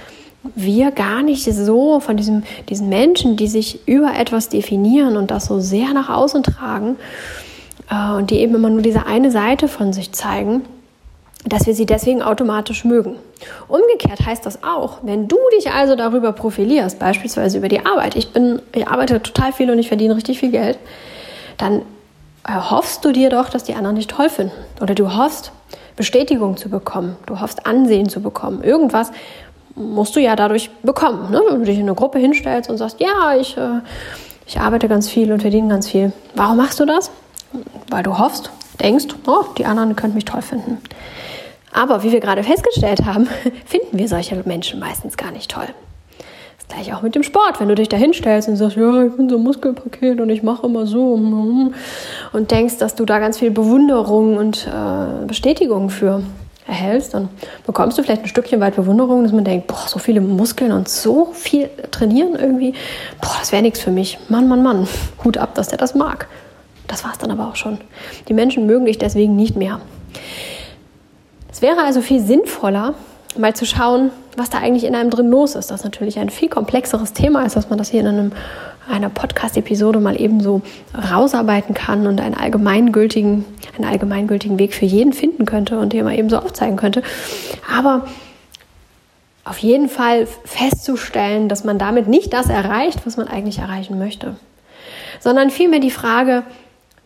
wir 0.54 0.90
gar 0.90 1.23
nicht 1.23 1.45
so 1.45 2.00
von 2.00 2.16
diesem, 2.16 2.42
diesen 2.69 2.88
Menschen, 2.88 3.37
die 3.37 3.47
sich 3.47 3.87
über 3.87 4.14
etwas 4.14 4.49
definieren 4.49 5.16
und 5.16 5.30
das 5.30 5.47
so 5.47 5.61
sehr 5.61 5.92
nach 5.92 6.09
außen 6.09 6.42
tragen 6.42 6.97
äh, 7.90 8.12
und 8.12 8.30
die 8.30 8.37
eben 8.37 8.54
immer 8.54 8.71
nur 8.71 8.83
diese 8.83 9.07
eine 9.07 9.30
Seite 9.30 9.69
von 9.69 9.92
sich 9.92 10.12
zeigen, 10.12 10.62
dass 11.44 11.66
wir 11.66 11.75
sie 11.75 11.87
deswegen 11.87 12.23
automatisch 12.23 12.85
mögen. 12.85 13.16
Umgekehrt 13.68 14.26
heißt 14.26 14.44
das 14.44 14.62
auch, 14.62 14.99
wenn 15.02 15.26
du 15.26 15.38
dich 15.56 15.70
also 15.73 15.97
darüber 15.97 16.32
profilierst, 16.32 16.99
beispielsweise 16.99 17.59
über 17.59 17.68
die 17.68 17.85
Arbeit, 17.85 18.14
ich 18.14 18.32
bin, 18.32 18.61
ich 18.73 18.87
arbeite 18.87 19.23
total 19.23 19.52
viel 19.52 19.70
und 19.70 19.78
ich 19.78 19.88
verdiene 19.88 20.14
richtig 20.14 20.38
viel 20.38 20.50
Geld, 20.50 20.78
dann 21.56 21.82
erhoffst 22.44 23.04
du 23.04 23.12
dir 23.12 23.30
doch, 23.30 23.49
dass 23.49 23.64
die 23.64 23.75
anderen 23.75 23.97
dich 23.97 24.06
toll 24.06 24.28
finden. 24.28 24.52
Oder 24.80 24.94
du 24.94 25.16
hoffst, 25.16 25.52
Bestätigung 25.97 26.56
zu 26.56 26.68
bekommen, 26.68 27.16
du 27.26 27.40
hoffst 27.40 27.66
Ansehen 27.66 28.09
zu 28.09 28.20
bekommen. 28.20 28.62
Irgendwas 28.62 29.12
musst 29.75 30.16
du 30.16 30.20
ja 30.20 30.37
dadurch 30.37 30.70
bekommen. 30.82 31.30
Ne? 31.30 31.40
Wenn 31.49 31.61
du 31.61 31.66
dich 31.66 31.78
in 31.78 31.82
eine 31.82 31.94
Gruppe 31.94 32.18
hinstellst 32.18 32.70
und 32.70 32.76
sagst, 32.76 33.00
ja, 33.00 33.35
ich, 33.38 33.56
äh, 33.56 33.80
ich 34.47 34.59
arbeite 34.61 34.88
ganz 34.88 35.09
viel 35.09 35.32
und 35.32 35.40
verdiene 35.40 35.68
ganz 35.68 35.88
viel. 35.88 36.12
Warum 36.35 36.56
machst 36.56 36.80
du 36.80 36.87
das? 36.87 37.11
Weil 37.88 38.02
du 38.02 38.18
hoffst, 38.18 38.50
denkst, 38.80 39.06
oh, 39.26 39.44
die 39.59 39.66
anderen 39.66 39.97
könnten 39.97 40.16
mich 40.16 40.25
toll 40.25 40.42
finden. 40.42 40.78
Aber 41.73 42.03
wie 42.03 42.12
wir 42.12 42.21
gerade 42.21 42.43
festgestellt 42.43 43.05
haben, 43.05 43.27
finden 43.65 43.99
wir 43.99 44.09
solche 44.09 44.37
Menschen 44.45 44.81
meistens 44.81 45.17
gar 45.17 45.31
nicht 45.31 45.50
toll. 45.50 45.69
Das 46.59 46.69
gleiche 46.69 46.97
auch 46.97 47.03
mit 47.03 47.15
dem 47.15 47.23
Sport. 47.23 47.61
Wenn 47.61 47.69
du 47.69 47.75
dich 47.75 47.89
da 47.89 47.97
hinstellst 47.97 48.49
und 48.49 48.57
sagst, 48.57 48.77
ja, 48.77 49.05
ich 49.05 49.12
bin 49.12 49.29
so 49.29 49.37
ein 49.37 49.43
Muskelpaket 49.43 50.21
und 50.21 50.31
ich 50.31 50.43
mache 50.43 50.67
immer 50.67 50.87
so 50.87 51.15
und 52.33 52.50
denkst, 52.50 52.79
dass 52.79 52.95
du 52.95 53.05
da 53.05 53.19
ganz 53.19 53.39
viel 53.39 53.50
Bewunderung 53.50 54.37
und 54.37 54.67
äh, 54.67 55.27
Bestätigung 55.27 55.91
für 55.91 56.23
erhältst, 56.71 57.15
dann 57.15 57.29
bekommst 57.67 57.99
du 57.99 58.03
vielleicht 58.03 58.23
ein 58.23 58.29
Stückchen 58.29 58.61
weit 58.61 58.77
Bewunderung, 58.77 59.25
dass 59.25 59.33
man 59.33 59.45
denkt, 59.45 59.67
boah, 59.67 59.85
so 59.87 59.99
viele 59.99 60.21
Muskeln 60.21 60.73
und 60.73 60.89
so 60.89 61.33
viel 61.33 61.69
trainieren 61.91 62.37
irgendwie, 62.37 62.75
boah, 63.21 63.37
das 63.39 63.53
wäre 63.53 63.62
nichts 63.62 63.81
für 63.81 63.91
mich. 63.91 64.19
Mann, 64.29 64.49
Mann, 64.49 64.62
Mann, 64.62 64.89
Hut 65.25 65.37
ab, 65.37 65.55
dass 65.55 65.69
der 65.69 65.79
das 65.79 65.95
mag. 65.95 66.29
Das 66.87 67.05
war 67.05 67.12
es 67.12 67.19
dann 67.19 67.31
aber 67.31 67.49
auch 67.49 67.57
schon. 67.57 67.79
Die 68.29 68.35
Menschen 68.35 68.67
mögen 68.67 68.87
dich 68.87 68.99
deswegen 68.99 69.37
nicht 69.37 69.57
mehr. 69.57 69.81
Es 71.52 71.62
wäre 71.62 71.83
also 71.83 72.00
viel 72.00 72.21
sinnvoller, 72.21 72.95
mal 73.37 73.54
zu 73.54 73.66
schauen, 73.66 74.11
was 74.37 74.50
da 74.50 74.59
eigentlich 74.59 74.85
in 74.85 74.95
einem 74.95 75.11
drin 75.11 75.28
los 75.30 75.54
ist. 75.54 75.71
Das 75.71 75.80
ist 75.80 75.85
natürlich 75.85 76.19
ein 76.19 76.30
viel 76.30 76.49
komplexeres 76.49 77.12
Thema, 77.12 77.42
als 77.42 77.54
dass 77.54 77.69
man 77.69 77.78
das 77.78 77.90
hier 77.90 78.00
in 78.00 78.07
einem, 78.07 78.33
einer 78.88 79.09
Podcast-Episode 79.09 80.00
mal 80.00 80.21
eben 80.21 80.40
so 80.40 80.62
rausarbeiten 81.11 81.75
kann 81.75 82.07
und 82.07 82.21
einen 82.21 82.35
allgemeingültigen, 82.35 83.45
einen 83.76 83.88
allgemeingültigen 83.88 84.59
Weg 84.59 84.75
für 84.75 84.87
jeden 84.87 85.12
finden 85.12 85.45
könnte 85.45 85.78
und 85.78 85.92
den 85.92 86.04
man 86.04 86.14
eben 86.14 86.30
so 86.30 86.38
aufzeigen 86.38 86.76
könnte. 86.76 87.02
Aber 87.76 88.07
auf 89.45 89.59
jeden 89.59 89.88
Fall 89.88 90.28
festzustellen, 90.45 91.49
dass 91.49 91.64
man 91.64 91.78
damit 91.78 92.07
nicht 92.07 92.33
das 92.33 92.49
erreicht, 92.49 93.04
was 93.07 93.16
man 93.16 93.26
eigentlich 93.26 93.59
erreichen 93.59 93.99
möchte, 93.99 94.37
sondern 95.19 95.50
vielmehr 95.50 95.80
die 95.80 95.90
Frage, 95.90 96.45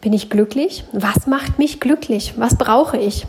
bin 0.02 0.12
ich 0.12 0.28
glücklich? 0.28 0.84
Was 0.92 1.26
macht 1.26 1.58
mich 1.58 1.80
glücklich? 1.80 2.34
Was 2.36 2.58
brauche 2.58 2.98
ich? 2.98 3.26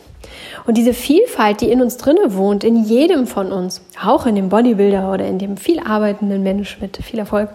Und 0.66 0.78
diese 0.78 0.94
Vielfalt, 0.94 1.62
die 1.62 1.72
in 1.72 1.82
uns 1.82 1.98
drinne 1.98 2.36
wohnt, 2.36 2.64
in 2.64 2.84
jedem 2.84 3.28
von 3.28 3.52
uns, 3.52 3.82
auch 4.04 4.26
in 4.26 4.36
dem 4.36 4.50
Bodybuilder 4.50 5.12
oder 5.12 5.26
in 5.26 5.38
dem 5.38 5.58
viel 5.58 5.80
arbeitenden 5.80 6.44
Mensch 6.44 6.78
mit 6.82 6.98
viel 6.98 7.20
Erfolg, 7.20 7.50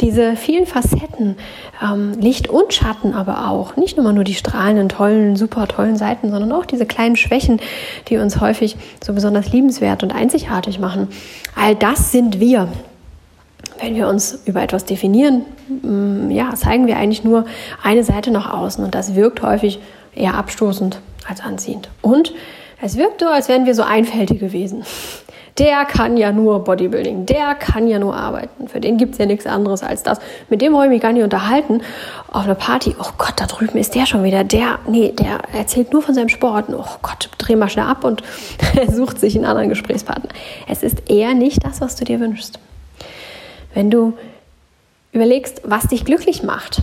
diese 0.00 0.36
vielen 0.36 0.66
Facetten, 0.66 1.36
ähm, 1.82 2.12
Licht 2.20 2.48
und 2.48 2.72
Schatten 2.72 3.14
aber 3.14 3.48
auch, 3.48 3.76
nicht 3.76 3.96
nur 3.96 4.12
nur 4.12 4.24
die 4.24 4.34
strahlenden, 4.34 4.88
tollen, 4.88 5.36
super 5.36 5.66
tollen 5.66 5.96
Seiten, 5.96 6.30
sondern 6.30 6.52
auch 6.52 6.66
diese 6.66 6.86
kleinen 6.86 7.16
Schwächen, 7.16 7.60
die 8.08 8.18
uns 8.18 8.40
häufig 8.40 8.76
so 9.04 9.12
besonders 9.12 9.52
liebenswert 9.52 10.02
und 10.02 10.14
einzigartig 10.14 10.78
machen. 10.78 11.08
All 11.54 11.74
das 11.74 12.12
sind 12.12 12.40
wir. 12.40 12.68
Wenn 13.80 13.94
wir 13.94 14.08
uns 14.08 14.40
über 14.46 14.62
etwas 14.62 14.84
definieren, 14.84 15.42
mm, 15.82 16.30
ja, 16.30 16.54
zeigen 16.54 16.86
wir 16.86 16.96
eigentlich 16.96 17.24
nur 17.24 17.44
eine 17.82 18.04
Seite 18.04 18.30
nach 18.30 18.52
außen 18.52 18.82
und 18.82 18.94
das 18.94 19.14
wirkt 19.14 19.42
häufig 19.42 19.80
eher 20.14 20.34
abstoßend 20.34 21.00
als 21.28 21.40
anziehend. 21.40 21.88
Und 22.02 22.32
es 22.80 22.96
wirkt 22.96 23.20
so, 23.20 23.26
als 23.26 23.48
wären 23.48 23.66
wir 23.66 23.74
so 23.74 23.82
einfältige 23.82 24.52
Wesen. 24.52 24.84
Der 25.58 25.86
kann 25.86 26.18
ja 26.18 26.32
nur 26.32 26.64
Bodybuilding, 26.64 27.24
der 27.24 27.54
kann 27.54 27.88
ja 27.88 27.98
nur 27.98 28.14
arbeiten. 28.14 28.68
Für 28.68 28.78
den 28.78 28.98
gibt 28.98 29.12
es 29.12 29.18
ja 29.18 29.24
nichts 29.24 29.46
anderes 29.46 29.82
als 29.82 30.02
das. 30.02 30.18
Mit 30.50 30.60
dem 30.60 30.74
ich 30.74 30.88
mich 30.90 31.00
gar 31.00 31.12
nicht 31.12 31.22
unterhalten. 31.22 31.80
Auf 32.30 32.44
einer 32.44 32.54
Party, 32.54 32.94
oh 32.98 33.12
Gott, 33.16 33.34
da 33.36 33.46
drüben 33.46 33.78
ist 33.78 33.94
der 33.94 34.04
schon 34.04 34.22
wieder. 34.22 34.44
Der, 34.44 34.78
nee, 34.86 35.12
der 35.12 35.38
erzählt 35.54 35.94
nur 35.94 36.02
von 36.02 36.14
seinem 36.14 36.28
Sport. 36.28 36.66
Oh 36.68 36.84
Gott, 37.00 37.30
dreh 37.38 37.56
mal 37.56 37.70
schnell 37.70 37.86
ab 37.86 38.04
und 38.04 38.22
sucht 38.92 39.18
sich 39.18 39.34
einen 39.34 39.46
anderen 39.46 39.70
Gesprächspartner. 39.70 40.28
Es 40.68 40.82
ist 40.82 41.08
eher 41.08 41.32
nicht 41.32 41.64
das, 41.64 41.80
was 41.80 41.96
du 41.96 42.04
dir 42.04 42.20
wünschst. 42.20 42.58
Wenn 43.72 43.90
du 43.90 44.12
überlegst, 45.12 45.62
was 45.64 45.84
dich 45.84 46.04
glücklich 46.04 46.42
macht, 46.42 46.82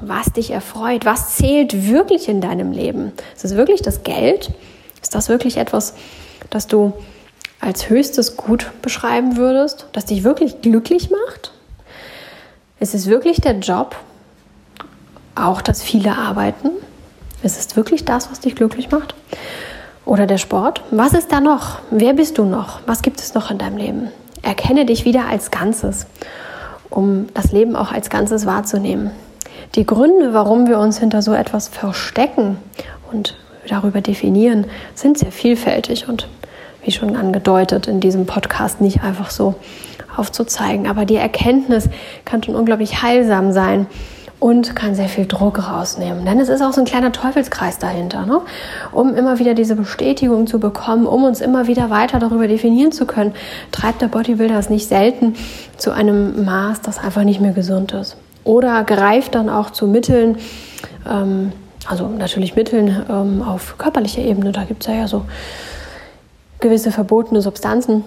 was 0.00 0.32
dich 0.32 0.50
erfreut, 0.50 1.04
was 1.04 1.36
zählt 1.36 1.88
wirklich 1.88 2.28
in 2.28 2.40
deinem 2.40 2.72
Leben. 2.72 3.12
Ist 3.34 3.44
es 3.44 3.56
wirklich 3.56 3.82
das 3.82 4.02
Geld? 4.02 4.50
Ist 5.02 5.14
das 5.14 5.28
wirklich 5.28 5.56
etwas, 5.56 5.94
das 6.50 6.66
du 6.66 6.92
als 7.60 7.88
höchstes 7.88 8.36
Gut 8.36 8.70
beschreiben 8.82 9.36
würdest, 9.36 9.86
das 9.92 10.06
dich 10.06 10.24
wirklich 10.24 10.62
glücklich 10.62 11.10
macht? 11.10 11.52
Ist 12.78 12.94
es 12.94 13.06
wirklich 13.06 13.40
der 13.40 13.58
Job? 13.58 13.96
Auch 15.34 15.60
das 15.60 15.82
viele 15.82 16.16
Arbeiten? 16.16 16.70
Ist 17.42 17.58
es 17.58 17.76
wirklich 17.76 18.04
das, 18.04 18.30
was 18.30 18.40
dich 18.40 18.54
glücklich 18.54 18.90
macht? 18.90 19.14
Oder 20.06 20.26
der 20.26 20.38
Sport? 20.38 20.82
Was 20.90 21.12
ist 21.12 21.30
da 21.30 21.40
noch? 21.40 21.78
Wer 21.90 22.14
bist 22.14 22.38
du 22.38 22.44
noch? 22.44 22.80
Was 22.86 23.02
gibt 23.02 23.20
es 23.20 23.34
noch 23.34 23.50
in 23.50 23.58
deinem 23.58 23.76
Leben? 23.76 24.10
Erkenne 24.42 24.86
dich 24.86 25.04
wieder 25.04 25.26
als 25.26 25.50
Ganzes, 25.50 26.06
um 26.88 27.28
das 27.34 27.52
Leben 27.52 27.76
auch 27.76 27.92
als 27.92 28.08
Ganzes 28.08 28.46
wahrzunehmen. 28.46 29.10
Die 29.76 29.86
Gründe, 29.86 30.34
warum 30.34 30.66
wir 30.66 30.80
uns 30.80 30.98
hinter 30.98 31.22
so 31.22 31.32
etwas 31.32 31.68
verstecken 31.68 32.58
und 33.12 33.36
darüber 33.68 34.00
definieren, 34.00 34.66
sind 34.96 35.16
sehr 35.16 35.30
vielfältig 35.30 36.08
und 36.08 36.26
wie 36.82 36.90
schon 36.90 37.14
angedeutet 37.14 37.86
in 37.86 38.00
diesem 38.00 38.26
Podcast 38.26 38.80
nicht 38.80 39.04
einfach 39.04 39.30
so 39.30 39.54
aufzuzeigen. 40.16 40.88
Aber 40.88 41.04
die 41.04 41.14
Erkenntnis 41.14 41.88
kann 42.24 42.42
schon 42.42 42.56
unglaublich 42.56 43.00
heilsam 43.02 43.52
sein 43.52 43.86
und 44.40 44.74
kann 44.74 44.96
sehr 44.96 45.08
viel 45.08 45.26
Druck 45.26 45.70
rausnehmen. 45.70 46.24
Denn 46.24 46.40
es 46.40 46.48
ist 46.48 46.62
auch 46.62 46.72
so 46.72 46.80
ein 46.80 46.86
kleiner 46.86 47.12
Teufelskreis 47.12 47.78
dahinter, 47.78 48.26
ne? 48.26 48.40
um 48.90 49.14
immer 49.14 49.38
wieder 49.38 49.54
diese 49.54 49.76
Bestätigung 49.76 50.48
zu 50.48 50.58
bekommen, 50.58 51.06
um 51.06 51.22
uns 51.22 51.40
immer 51.40 51.68
wieder 51.68 51.90
weiter 51.90 52.18
darüber 52.18 52.48
definieren 52.48 52.90
zu 52.90 53.06
können, 53.06 53.34
treibt 53.70 54.02
der 54.02 54.08
Bodybuilder 54.08 54.58
es 54.58 54.68
nicht 54.68 54.88
selten 54.88 55.36
zu 55.76 55.92
einem 55.92 56.44
Maß, 56.44 56.80
das 56.80 56.98
einfach 56.98 57.22
nicht 57.22 57.40
mehr 57.40 57.52
gesund 57.52 57.92
ist 57.92 58.16
oder 58.44 58.84
greift 58.84 59.34
dann 59.34 59.48
auch 59.48 59.70
zu 59.70 59.86
Mitteln, 59.86 60.38
ähm, 61.08 61.52
also 61.86 62.08
natürlich 62.08 62.56
Mitteln 62.56 63.04
ähm, 63.08 63.42
auf 63.42 63.76
körperlicher 63.78 64.22
Ebene. 64.22 64.52
Da 64.52 64.64
gibt 64.64 64.82
es 64.82 64.88
ja, 64.88 64.94
ja 64.94 65.08
so 65.08 65.24
gewisse 66.60 66.92
verbotene 66.92 67.40
Substanzen, 67.40 68.04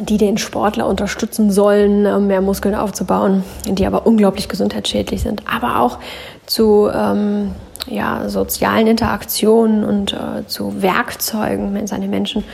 die 0.00 0.16
den 0.16 0.38
Sportler 0.38 0.86
unterstützen 0.86 1.50
sollen, 1.50 2.06
äh, 2.06 2.18
mehr 2.18 2.40
Muskeln 2.40 2.74
aufzubauen, 2.74 3.44
die 3.66 3.86
aber 3.86 4.06
unglaublich 4.06 4.48
gesundheitsschädlich 4.48 5.22
sind. 5.22 5.42
Aber 5.46 5.80
auch 5.80 5.98
zu 6.46 6.88
ähm, 6.92 7.52
ja, 7.86 8.28
sozialen 8.28 8.86
Interaktionen 8.86 9.84
und 9.84 10.12
äh, 10.12 10.46
zu 10.46 10.82
Werkzeugen, 10.82 11.74
wenn 11.74 11.86
seine 11.86 12.08
Menschen 12.08 12.44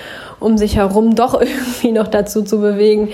um 0.40 0.58
sich 0.58 0.76
herum 0.76 1.14
doch 1.14 1.40
irgendwie 1.40 1.92
noch 1.92 2.08
dazu 2.08 2.42
zu 2.42 2.60
bewegen, 2.60 3.08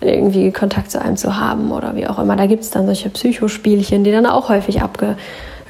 irgendwie 0.00 0.52
Kontakt 0.52 0.90
zu 0.90 1.00
einem 1.00 1.16
zu 1.16 1.36
haben 1.36 1.72
oder 1.72 1.96
wie 1.96 2.06
auch 2.06 2.18
immer. 2.18 2.36
Da 2.36 2.46
gibt 2.46 2.62
es 2.62 2.70
dann 2.70 2.86
solche 2.86 3.10
Psychospielchen, 3.10 4.04
die 4.04 4.12
dann 4.12 4.26
auch 4.26 4.48
häufig 4.48 4.82
abge, 4.82 5.16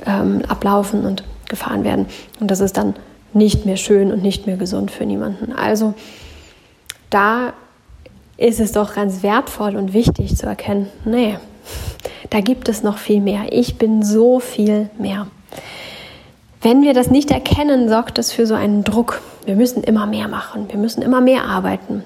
ähm, 0.07 0.43
ablaufen 0.49 1.05
und 1.05 1.25
gefahren 1.49 1.85
werden. 1.85 2.07
Und 2.41 2.51
das 2.51 2.61
ist 2.61 2.77
dann 2.77 2.95
nicht 3.33 3.67
mehr 3.67 3.77
schön 3.77 4.13
und 4.13 4.23
nicht 4.23 4.47
mehr 4.47 4.57
gesund 4.57 4.91
für 4.91 5.05
niemanden. 5.05 5.53
Also 5.53 5.95
da 7.11 7.53
ist 8.37 8.61
es 8.61 8.73
doch 8.73 8.95
ganz 8.95 9.23
wertvoll 9.23 9.77
und 9.77 9.93
wichtig 9.93 10.37
zu 10.37 10.47
erkennen, 10.47 10.89
nee, 11.05 11.39
da 12.31 12.41
gibt 12.41 12.69
es 12.69 12.83
noch 12.83 12.99
viel 12.99 13.21
mehr. 13.21 13.47
Ich 13.51 13.79
bin 13.79 14.03
so 14.03 14.41
viel 14.41 14.91
mehr. 14.99 15.27
Wenn 16.67 16.83
wir 16.83 16.95
das 16.95 17.13
nicht 17.13 17.31
erkennen, 17.31 17.89
sorgt 17.89 18.19
das 18.19 18.33
für 18.33 18.45
so 18.45 18.55
einen 18.57 18.83
Druck. 18.83 19.21
Wir 19.45 19.55
müssen 19.55 19.85
immer 19.85 20.05
mehr 20.05 20.27
machen, 20.27 20.67
wir 20.69 20.81
müssen 20.81 21.01
immer 21.01 21.21
mehr 21.21 21.45
arbeiten. 21.45 22.03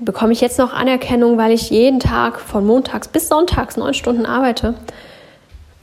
Bekomme 0.00 0.32
ich 0.32 0.40
jetzt 0.40 0.58
noch 0.58 0.72
Anerkennung, 0.72 1.36
weil 1.36 1.52
ich 1.52 1.68
jeden 1.68 2.00
Tag 2.00 2.40
von 2.40 2.66
montags 2.66 3.08
bis 3.08 3.28
sonntags 3.28 3.76
neun 3.76 3.92
Stunden 3.92 4.24
arbeite? 4.24 4.72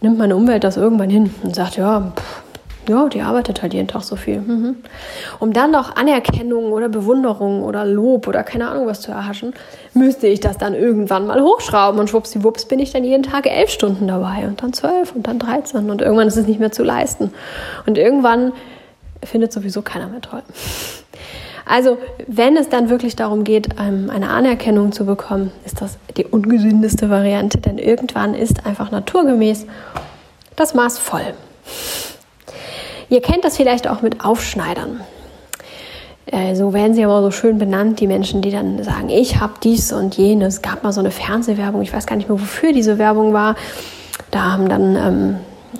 nimmt 0.01 0.17
meine 0.17 0.35
Umwelt 0.35 0.63
das 0.63 0.77
irgendwann 0.77 1.11
hin 1.11 1.31
und 1.43 1.55
sagt, 1.55 1.77
ja, 1.77 2.11
pff, 2.15 2.41
ja, 2.87 3.07
die 3.09 3.21
arbeitet 3.21 3.61
halt 3.61 3.73
jeden 3.73 3.87
Tag 3.87 4.03
so 4.03 4.15
viel. 4.15 4.41
Mhm. 4.41 4.77
Um 5.39 5.53
dann 5.53 5.71
noch 5.71 5.95
Anerkennung 5.95 6.71
oder 6.71 6.89
Bewunderung 6.89 7.63
oder 7.63 7.85
Lob 7.85 8.27
oder 8.27 8.43
keine 8.43 8.69
Ahnung 8.69 8.87
was 8.87 9.01
zu 9.01 9.11
erhaschen, 9.11 9.53
müsste 9.93 10.27
ich 10.27 10.39
das 10.39 10.57
dann 10.57 10.73
irgendwann 10.73 11.27
mal 11.27 11.41
hochschrauben 11.41 11.99
und 11.99 12.09
schwuppsdiwupps 12.09 12.65
bin 12.65 12.79
ich 12.79 12.91
dann 12.91 13.03
jeden 13.03 13.23
Tag 13.23 13.45
elf 13.47 13.69
Stunden 13.69 14.07
dabei 14.07 14.47
und 14.47 14.61
dann 14.63 14.73
zwölf 14.73 15.15
und 15.15 15.27
dann 15.27 15.39
dreizehn 15.39 15.89
und 15.89 16.01
irgendwann 16.01 16.27
ist 16.27 16.37
es 16.37 16.47
nicht 16.47 16.59
mehr 16.59 16.71
zu 16.71 16.83
leisten. 16.83 17.31
Und 17.85 17.97
irgendwann 17.97 18.53
findet 19.23 19.53
sowieso 19.53 19.81
keiner 19.81 20.07
mehr 20.07 20.21
toll. 20.21 20.41
Also, 21.65 21.99
wenn 22.27 22.57
es 22.57 22.69
dann 22.69 22.89
wirklich 22.89 23.15
darum 23.15 23.43
geht, 23.43 23.69
ähm, 23.79 24.09
eine 24.13 24.29
Anerkennung 24.29 24.91
zu 24.91 25.05
bekommen, 25.05 25.51
ist 25.63 25.81
das 25.81 25.97
die 26.17 26.25
ungesündeste 26.25 27.09
Variante, 27.09 27.59
denn 27.59 27.77
irgendwann 27.77 28.33
ist 28.33 28.65
einfach 28.65 28.91
naturgemäß 28.91 29.67
das 30.55 30.73
Maß 30.73 30.97
voll. 30.97 31.33
Ihr 33.11 33.21
kennt 33.21 33.43
das 33.43 33.57
vielleicht 33.57 33.87
auch 33.87 34.01
mit 34.01 34.23
Aufschneidern. 34.23 35.01
So 36.53 36.73
werden 36.73 36.93
sie 36.93 37.03
aber 37.03 37.21
so 37.21 37.29
schön 37.29 37.57
benannt, 37.57 37.99
die 37.99 38.07
Menschen, 38.07 38.41
die 38.41 38.51
dann 38.51 38.81
sagen, 38.83 39.09
ich 39.09 39.41
habe 39.41 39.53
dies 39.61 39.91
und 39.91 40.15
jenes. 40.15 40.55
Es 40.55 40.61
gab 40.61 40.83
mal 40.83 40.93
so 40.93 41.01
eine 41.01 41.11
Fernsehwerbung, 41.11 41.81
ich 41.81 41.91
weiß 41.91 42.05
gar 42.07 42.15
nicht 42.15 42.29
mehr, 42.29 42.39
wofür 42.39 42.71
diese 42.71 42.97
Werbung 42.97 43.33
war. 43.33 43.55
Da 44.31 44.53
haben 44.53 44.69
dann 44.69 44.95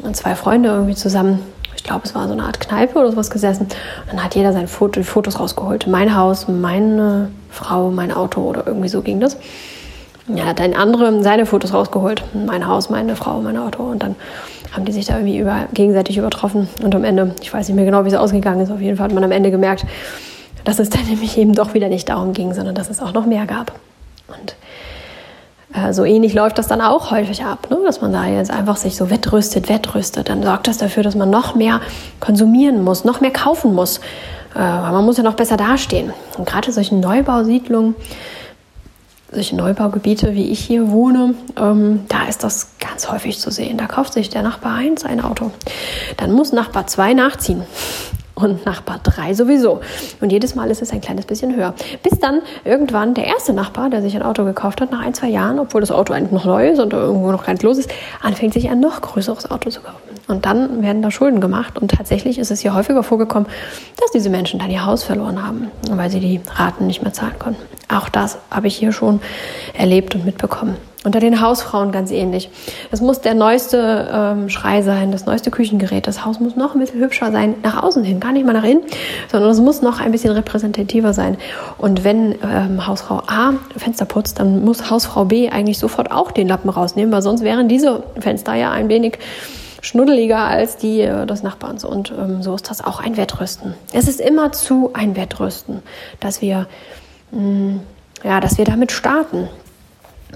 ähm, 0.04 0.14
zwei 0.14 0.36
Freunde 0.36 0.70
irgendwie 0.70 0.96
zusammen 0.96 1.40
ich 1.82 1.86
glaube, 1.86 2.02
es 2.06 2.14
war 2.14 2.28
so 2.28 2.34
eine 2.34 2.44
Art 2.44 2.60
Kneipe 2.60 3.00
oder 3.00 3.10
sowas 3.10 3.32
gesessen. 3.32 3.64
Und 3.64 4.12
dann 4.12 4.24
hat 4.24 4.36
jeder 4.36 4.54
sein 4.54 4.68
Foto, 4.68 5.02
Fotos 5.02 5.40
rausgeholt. 5.40 5.88
Mein 5.88 6.16
Haus, 6.16 6.48
meine 6.48 7.32
Frau, 7.50 7.90
mein 7.90 8.12
Auto 8.12 8.42
oder 8.42 8.68
irgendwie 8.68 8.88
so 8.88 9.02
ging 9.02 9.20
das. 9.20 9.38
Ja, 10.28 10.46
hat 10.46 10.62
ein 10.62 10.76
anderer 10.76 11.22
seine 11.24 11.46
Fotos 11.46 11.74
rausgeholt. 11.74 12.24
Mein 12.34 12.68
Haus, 12.68 12.90
meine 12.90 13.16
Frau, 13.16 13.42
mein 13.42 13.58
Auto. 13.58 13.84
Und 13.84 14.04
dann 14.04 14.16
haben 14.72 14.86
die 14.86 14.92
sich 14.92 15.06
da 15.06 15.16
irgendwie 15.16 15.40
über, 15.40 15.68
gegenseitig 15.74 16.18
übertroffen. 16.18 16.70
Und 16.84 16.94
am 16.96 17.04
Ende, 17.04 17.34
ich 17.42 17.54
weiß 17.54 17.68
nicht 17.68 17.76
mehr 17.76 17.86
genau, 17.86 18.06
wie 18.06 18.10
es 18.10 18.16
ausgegangen 18.16 18.62
ist, 18.62 18.72
auf 18.72 18.82
jeden 18.82 18.98
Fall 18.98 19.06
hat 19.06 19.14
man 19.14 19.24
am 19.24 19.32
Ende 19.32 19.52
gemerkt, 19.52 19.86
dass 20.64 20.80
es 20.80 20.90
dann 20.90 21.06
nämlich 21.10 21.38
eben 21.38 21.54
doch 21.54 21.74
wieder 21.74 21.90
nicht 21.90 22.10
darum 22.10 22.34
ging, 22.34 22.54
sondern 22.54 22.76
dass 22.76 22.90
es 22.90 23.02
auch 23.02 23.14
noch 23.14 23.26
mehr 23.26 23.46
gab. 23.46 23.74
Und 24.28 24.56
äh, 25.74 25.94
so 25.94 26.06
ähnlich 26.06 26.34
läuft 26.34 26.58
das 26.58 26.68
dann 26.68 26.82
auch 26.82 27.12
häufig 27.12 27.44
ab, 27.44 27.68
ne? 27.70 27.78
dass 27.86 28.02
man 28.02 28.14
da 28.14 28.26
jetzt 28.26 28.52
einfach 28.52 28.78
sich 28.78 28.96
so 28.96 29.10
wettrüstet, 29.10 29.70
wettrüstet. 29.70 30.30
Dann 30.30 30.44
sorgt 30.44 30.68
das 30.68 30.78
dafür, 30.78 31.04
dass 31.04 31.16
man 31.16 31.30
noch 31.30 31.56
mehr 31.56 31.82
konsumieren 32.20 32.84
muss, 32.84 33.04
noch 33.04 33.22
mehr 33.22 33.32
kaufen 33.32 33.74
muss. 33.74 34.00
Äh, 34.56 34.60
man 34.60 35.04
muss 35.04 35.18
ja 35.18 35.24
noch 35.24 35.36
besser 35.36 35.58
dastehen. 35.58 36.14
Und 36.38 36.48
gerade 36.48 36.72
solche 36.72 36.96
Neubausiedlungen, 36.96 37.96
solche 39.32 39.56
Neubaugebiete, 39.56 40.36
wie 40.36 40.50
ich 40.52 40.60
hier 40.60 40.92
wohne, 40.92 41.36
ähm, 41.58 42.02
da 42.08 42.28
ist 42.28 42.44
das 42.44 42.72
ganz 42.80 43.10
häufig 43.10 43.40
zu 43.40 43.50
sehen. 43.50 43.78
Da 43.78 43.88
kauft 43.88 44.14
sich 44.14 44.30
der 44.30 44.42
Nachbar 44.42 44.76
1 44.76 45.06
ein 45.06 45.22
Auto. 45.22 45.52
Dann 46.18 46.32
muss 46.32 46.52
Nachbar 46.52 46.88
2 46.88 47.14
nachziehen 47.14 47.64
und 48.44 48.66
Nachbar 48.66 49.00
3 49.04 49.34
sowieso. 49.34 49.82
Und 50.20 50.32
jedes 50.32 50.56
Mal 50.56 50.70
ist 50.72 50.82
es 50.82 50.92
ein 50.92 51.02
kleines 51.02 51.26
bisschen 51.26 51.56
höher. 51.56 51.74
Bis 52.04 52.20
dann 52.20 52.42
irgendwann 52.66 53.14
der 53.14 53.26
erste 53.26 53.54
Nachbar, 53.54 53.90
der 53.90 54.02
sich 54.02 54.16
ein 54.16 54.24
Auto 54.24 54.44
gekauft 54.44 54.82
hat, 54.82 54.92
nach 54.92 55.02
ein, 55.02 55.14
zwei 55.14 55.30
Jahren, 55.30 55.60
obwohl 55.60 55.82
das 55.82 55.92
Auto 55.92 56.14
eigentlich 56.14 56.32
noch 56.32 56.46
neu 56.46 56.70
ist 56.70 56.80
und 56.80 56.94
irgendwo 56.94 57.32
noch 57.32 57.46
ganz 57.46 57.62
los 57.62 57.78
ist, 57.78 57.90
anfängt 58.22 58.54
sich 58.54 58.70
ein 58.70 58.80
noch 58.80 59.02
größeres 59.02 59.50
Auto 59.52 59.70
zu 59.70 59.82
kaufen. 59.82 59.98
Und 60.28 60.46
dann 60.46 60.82
werden 60.82 61.02
da 61.02 61.12
Schulden 61.12 61.42
gemacht. 61.42 61.78
Und 61.78 61.92
tatsächlich 61.92 62.40
ist 62.40 62.52
es 62.52 62.62
hier 62.62 62.74
häufiger 62.74 63.04
vorgekommen, 63.04 63.50
dass 64.00 64.12
diese 64.12 64.30
Menschen 64.30 64.60
dann 64.60 64.70
ihr 64.70 64.86
Haus 64.86 65.04
verloren 65.04 65.46
haben, 65.46 65.70
weil 65.90 66.10
sie 66.10 66.20
die 66.20 66.40
Raten 66.56 66.88
nicht 66.88 67.02
mehr 67.02 67.14
zahlen 67.14 67.38
konnten. 67.38 67.62
Auch 67.90 68.08
das 68.10 68.38
habe 68.50 68.68
ich 68.68 68.76
hier 68.76 68.94
schon 68.94 69.20
erlebt 69.74 70.16
und 70.16 70.26
mitbekommen. 70.26 70.78
Unter 71.04 71.20
den 71.20 71.42
Hausfrauen 71.42 71.92
ganz 71.92 72.12
ähnlich. 72.12 72.52
Es 72.92 73.02
muss 73.02 73.22
der 73.22 73.34
neueste 73.34 74.08
ähm, 74.14 74.50
Schrei 74.50 74.84
sein, 74.84 75.12
das 75.12 75.26
neueste 75.26 75.50
Küchengerät. 75.50 76.06
Das 76.06 76.24
Haus 76.26 76.40
muss 76.40 76.56
noch 76.56 76.76
ein 76.76 76.80
bisschen 76.80 77.00
hübscher 77.00 77.32
sein, 77.32 77.56
nach 77.64 77.82
außen 77.82 78.04
hin, 78.04 78.20
gar 78.20 78.32
nicht 78.32 78.46
mal 78.46 78.54
nach 78.54 78.64
innen, 78.64 78.84
sondern 79.32 79.50
es 79.50 79.60
muss 79.60 79.82
noch 79.82 80.00
ein 80.00 80.12
bisschen 80.12 80.32
repräsentativer 80.32 81.14
sein. 81.14 81.38
Und 81.80 82.04
wenn 82.04 82.36
ähm, 82.44 82.86
Hausfrau 82.86 83.24
A 83.26 83.54
Fenster 83.76 84.06
putzt, 84.06 84.40
dann 84.40 84.64
muss 84.64 84.92
Hausfrau 84.92 85.26
B 85.26 85.50
eigentlich 85.50 85.80
sofort 85.80 86.12
auch 86.12 86.30
den 86.30 86.48
Lappen 86.48 86.70
rausnehmen, 86.70 87.12
weil 87.12 87.24
sonst 87.24 87.44
wären 87.44 87.68
diese 87.68 88.04
Fenster 88.20 88.54
ja 88.54 88.70
ein 88.70 88.88
wenig 88.88 89.18
schnuddeliger 89.82 90.38
als 90.38 90.78
die 90.78 91.02
äh, 91.02 91.26
des 91.26 91.42
Nachbarns. 91.42 91.84
Und 91.84 92.14
ähm, 92.16 92.44
so 92.44 92.54
ist 92.54 92.70
das 92.70 92.84
auch 92.84 93.00
ein 93.00 93.18
Wettrüsten. 93.18 93.74
Es 93.92 94.08
ist 94.08 94.22
immer 94.22 94.52
zu 94.52 94.92
ein 94.94 95.16
Wettrüsten, 95.16 95.82
dass 96.20 96.44
wir, 96.44 96.68
mh, 97.32 97.42
mm, 97.42 97.80
ja, 98.24 98.40
dass 98.40 98.60
wir 98.60 98.66
damit 98.66 98.92
starten 98.92 99.50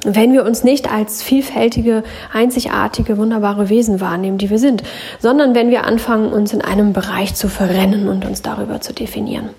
wenn 0.04 0.34
wir 0.34 0.46
uns 0.46 0.64
nicht 0.64 0.92
als 0.92 1.24
vielfältige, 1.24 2.04
einzigartige, 2.34 3.18
wunderbare 3.18 3.70
Wesen 3.70 4.02
wahrnehmen, 4.02 4.38
die 4.38 4.50
wir 4.50 4.60
sind, 4.60 4.84
sondern 5.20 5.56
wenn 5.56 5.70
wir 5.70 5.86
anfangen, 5.86 6.32
uns 6.32 6.54
in 6.54 6.62
einem 6.62 6.94
Bereich 6.94 7.36
zu 7.36 7.48
verrennen 7.48 8.08
und 8.08 8.26
uns 8.26 8.42
darüber 8.42 8.82
zu 8.82 8.94
definieren. 8.94 9.50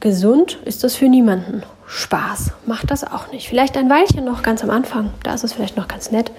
Gesund 0.00 0.58
ist 0.64 0.84
das 0.84 0.94
für 0.94 1.08
niemanden. 1.08 1.62
Spaß 1.88 2.52
macht 2.66 2.90
das 2.90 3.02
auch 3.02 3.32
nicht. 3.32 3.48
Vielleicht 3.48 3.76
ein 3.76 3.88
Weilchen 3.88 4.24
noch 4.24 4.42
ganz 4.42 4.62
am 4.62 4.70
Anfang, 4.70 5.10
da 5.22 5.32
ist 5.32 5.42
es 5.42 5.54
vielleicht 5.54 5.76
noch 5.76 5.88
ganz 5.88 6.10
nett, 6.10 6.30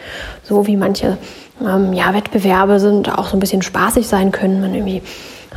so 0.44 0.68
wie 0.68 0.78
manche 0.78 1.18
ähm, 1.60 1.92
ja, 1.94 2.14
Wettbewerbe 2.14 2.80
sind, 2.80 3.18
auch 3.18 3.28
so 3.28 3.36
ein 3.36 3.40
bisschen 3.40 3.64
spaßig 3.64 4.08
sein 4.08 4.32
können, 4.32 4.62
man 4.62 4.76
irgendwie 4.76 5.02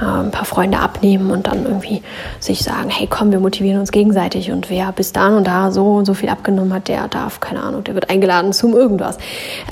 äh, 0.00 0.04
ein 0.04 0.30
paar 0.30 0.44
Freunde 0.44 0.78
abnehmen 0.78 1.30
und 1.30 1.46
dann 1.46 1.64
irgendwie 1.64 2.02
sich 2.40 2.62
sagen, 2.62 2.88
hey 2.90 3.06
komm, 3.08 3.32
wir 3.32 3.40
motivieren 3.40 3.80
uns 3.80 3.92
gegenseitig 3.92 4.50
und 4.50 4.70
wer 4.70 4.92
bis 4.92 5.12
dahin 5.12 5.34
und 5.36 5.46
da 5.46 5.70
so 5.70 5.94
und 5.94 6.04
so 6.04 6.14
viel 6.14 6.28
abgenommen 6.28 6.72
hat, 6.72 6.88
der 6.88 7.08
darf, 7.08 7.40
keine 7.40 7.62
Ahnung, 7.62 7.84
der 7.84 7.94
wird 7.94 8.10
eingeladen 8.10 8.52
zum 8.52 8.74
irgendwas. 8.74 9.18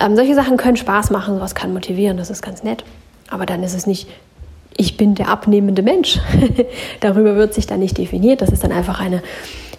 Ähm, 0.00 0.16
solche 0.16 0.34
Sachen 0.34 0.56
können 0.56 0.76
Spaß 0.76 1.10
machen, 1.10 1.34
sowas 1.34 1.54
kann 1.54 1.72
motivieren, 1.72 2.16
das 2.16 2.30
ist 2.30 2.42
ganz 2.42 2.62
nett. 2.62 2.84
Aber 3.30 3.46
dann 3.46 3.62
ist 3.62 3.74
es 3.74 3.86
nicht 3.86 4.08
ich 4.76 4.96
bin 4.96 5.14
der 5.14 5.28
abnehmende 5.28 5.82
Mensch. 5.82 6.18
Darüber 7.00 7.36
wird 7.36 7.52
sich 7.52 7.66
dann 7.66 7.80
nicht 7.80 7.98
definiert. 7.98 8.40
Das 8.40 8.48
ist 8.48 8.64
dann 8.64 8.72
einfach 8.72 8.98
eine 8.98 9.22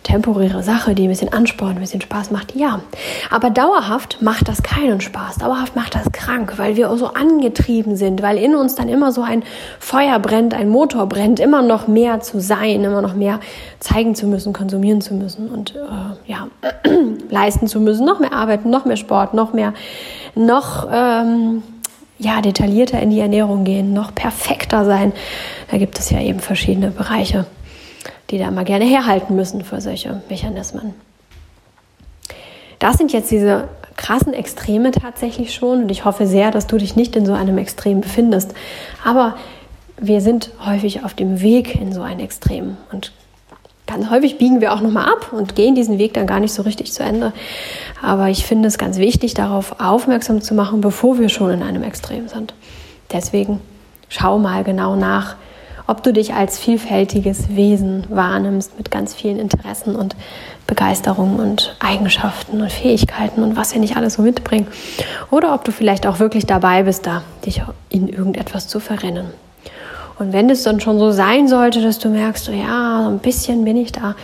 temporäre 0.04 0.64
Sache, 0.64 0.96
die 0.96 1.04
ein 1.04 1.10
bisschen 1.10 1.32
anspornt, 1.32 1.76
ein 1.76 1.82
bisschen 1.82 2.02
Spaß 2.02 2.32
macht, 2.32 2.56
ja. 2.56 2.82
Aber 3.30 3.50
dauerhaft 3.50 4.22
macht 4.22 4.48
das 4.48 4.64
keinen 4.64 5.00
Spaß. 5.00 5.38
Dauerhaft 5.38 5.76
macht 5.76 5.96
das 5.96 6.12
krank, 6.12 6.54
weil 6.58 6.76
wir 6.76 6.96
so 6.98 7.08
angetrieben 7.08 7.96
sind, 7.96 8.22
weil 8.22 8.38
in 8.38 8.56
uns 8.56 8.76
dann 8.76 8.90
immer 8.90 9.12
so 9.12 9.22
ein 9.22 9.44
Feuer 9.80 10.18
brennt, 10.20 10.54
ein 10.54 10.70
Motor 10.70 11.08
brennt, 11.08 11.40
immer 11.40 11.62
noch 11.62 11.88
mehr 11.88 12.20
zu 12.22 12.42
sein, 12.42 12.84
immer 12.84 13.02
noch 13.02 13.14
mehr 13.14 13.40
zeigen 13.80 14.16
zu 14.16 14.26
müssen, 14.28 14.54
konsumieren 14.54 15.02
zu 15.02 15.14
müssen 15.14 15.50
und 15.50 15.76
äh, 15.76 16.32
ja, 16.32 16.48
leisten 17.30 17.68
zu 17.68 17.80
müssen, 17.80 18.06
noch 18.06 18.20
mehr 18.20 18.34
arbeiten, 18.34 18.70
noch 18.70 18.86
mehr 18.86 18.98
Sport, 18.98 19.34
noch 19.34 19.54
mehr, 19.54 19.74
noch 20.36 20.88
ähm, 20.92 21.64
ja, 22.18 22.42
detaillierter 22.42 23.00
in 23.00 23.12
die 23.12 23.20
Ernährung 23.20 23.64
gehen, 23.64 23.94
noch 23.94 24.14
perfekter 24.14 24.86
sein. 24.86 25.14
Da 25.70 25.78
gibt 25.78 25.98
es 25.98 26.10
ja 26.10 26.20
eben 26.20 26.40
verschiedene 26.40 26.92
Bereiche 26.92 27.46
die 28.32 28.38
da 28.38 28.50
mal 28.50 28.66
gerne 28.66 28.86
herhalten 28.86 29.36
müssen 29.36 29.64
für 29.64 29.82
solche 29.82 30.22
Mechanismen. 30.30 30.94
Das 32.80 32.98
sind 32.98 33.14
jetzt 33.14 33.30
diese 33.30 33.68
krassen 33.98 34.34
Extreme 34.34 34.92
tatsächlich 34.92 35.54
schon 35.54 35.84
und 35.84 35.92
ich 35.92 36.06
hoffe 36.06 36.26
sehr, 36.26 36.50
dass 36.50 36.66
du 36.66 36.78
dich 36.78 36.96
nicht 36.96 37.16
in 37.16 37.26
so 37.26 37.34
einem 37.34 37.58
Extrem 37.58 38.02
befindest. 38.02 38.54
Aber 39.04 39.36
wir 40.00 40.22
sind 40.22 40.50
häufig 40.66 41.04
auf 41.06 41.14
dem 41.14 41.42
Weg 41.42 41.76
in 41.76 41.94
so 41.94 42.02
ein 42.02 42.20
Extrem 42.20 42.78
und 42.92 43.12
ganz 43.86 44.10
häufig 44.10 44.38
biegen 44.38 44.62
wir 44.62 44.74
auch 44.74 44.82
nochmal 44.82 45.06
ab 45.06 45.32
und 45.32 45.56
gehen 45.56 45.76
diesen 45.76 46.00
Weg 46.00 46.14
dann 46.14 46.26
gar 46.26 46.40
nicht 46.40 46.54
so 46.54 46.64
richtig 46.64 46.94
zu 46.94 47.04
Ende. 47.04 47.34
Aber 48.02 48.30
ich 48.30 48.46
finde 48.46 48.68
es 48.68 48.78
ganz 48.78 48.98
wichtig, 48.98 49.34
darauf 49.34 49.80
aufmerksam 49.80 50.42
zu 50.42 50.56
machen, 50.56 50.82
bevor 50.82 51.20
wir 51.20 51.30
schon 51.30 51.52
in 51.52 51.62
einem 51.62 51.84
Extrem 51.84 52.28
sind. 52.28 52.54
Deswegen 53.12 53.60
schau 54.10 54.40
mal 54.40 54.64
genau 54.64 54.96
nach, 54.96 55.36
ob 55.92 56.04
du 56.04 56.14
dich 56.14 56.34
als 56.34 56.58
vielfältiges 56.58 57.54
Wesen 57.54 58.06
wahrnimmst 58.08 58.78
mit 58.78 58.92
ganz 58.92 59.14
vielen 59.14 59.38
Interessen 59.38 59.94
und 59.94 60.16
Begeisterungen 60.66 61.42
und 61.42 61.76
Eigenschaften 61.82 62.62
und 62.62 62.72
Fähigkeiten 62.72 63.44
und 63.44 63.58
was 63.58 63.74
wir 63.74 63.82
nicht 63.82 63.98
alles 63.98 64.14
so 64.14 64.22
mitbringen. 64.22 64.68
Oder 65.32 65.54
ob 65.54 65.66
du 65.66 65.74
vielleicht 65.74 66.08
auch 66.08 66.20
wirklich 66.20 66.46
dabei 66.46 66.84
bist, 66.84 67.08
da 67.08 67.24
dich 67.46 67.62
in 67.90 68.08
irgendetwas 68.08 68.70
zu 68.70 68.80
verrennen. 68.80 69.32
Und 70.18 70.32
wenn 70.32 70.50
es 70.50 70.64
dann 70.64 70.80
schon 70.80 70.98
so 70.98 71.12
sein 71.12 71.50
sollte, 71.50 71.82
dass 71.82 72.00
du 72.00 72.08
merkst, 72.08 72.46
so, 72.46 72.54
ja, 72.54 73.02
so 73.04 73.10
ein 73.10 73.20
bisschen 73.20 73.66
bin 73.66 73.76
ich 73.76 73.92
da, 73.92 74.16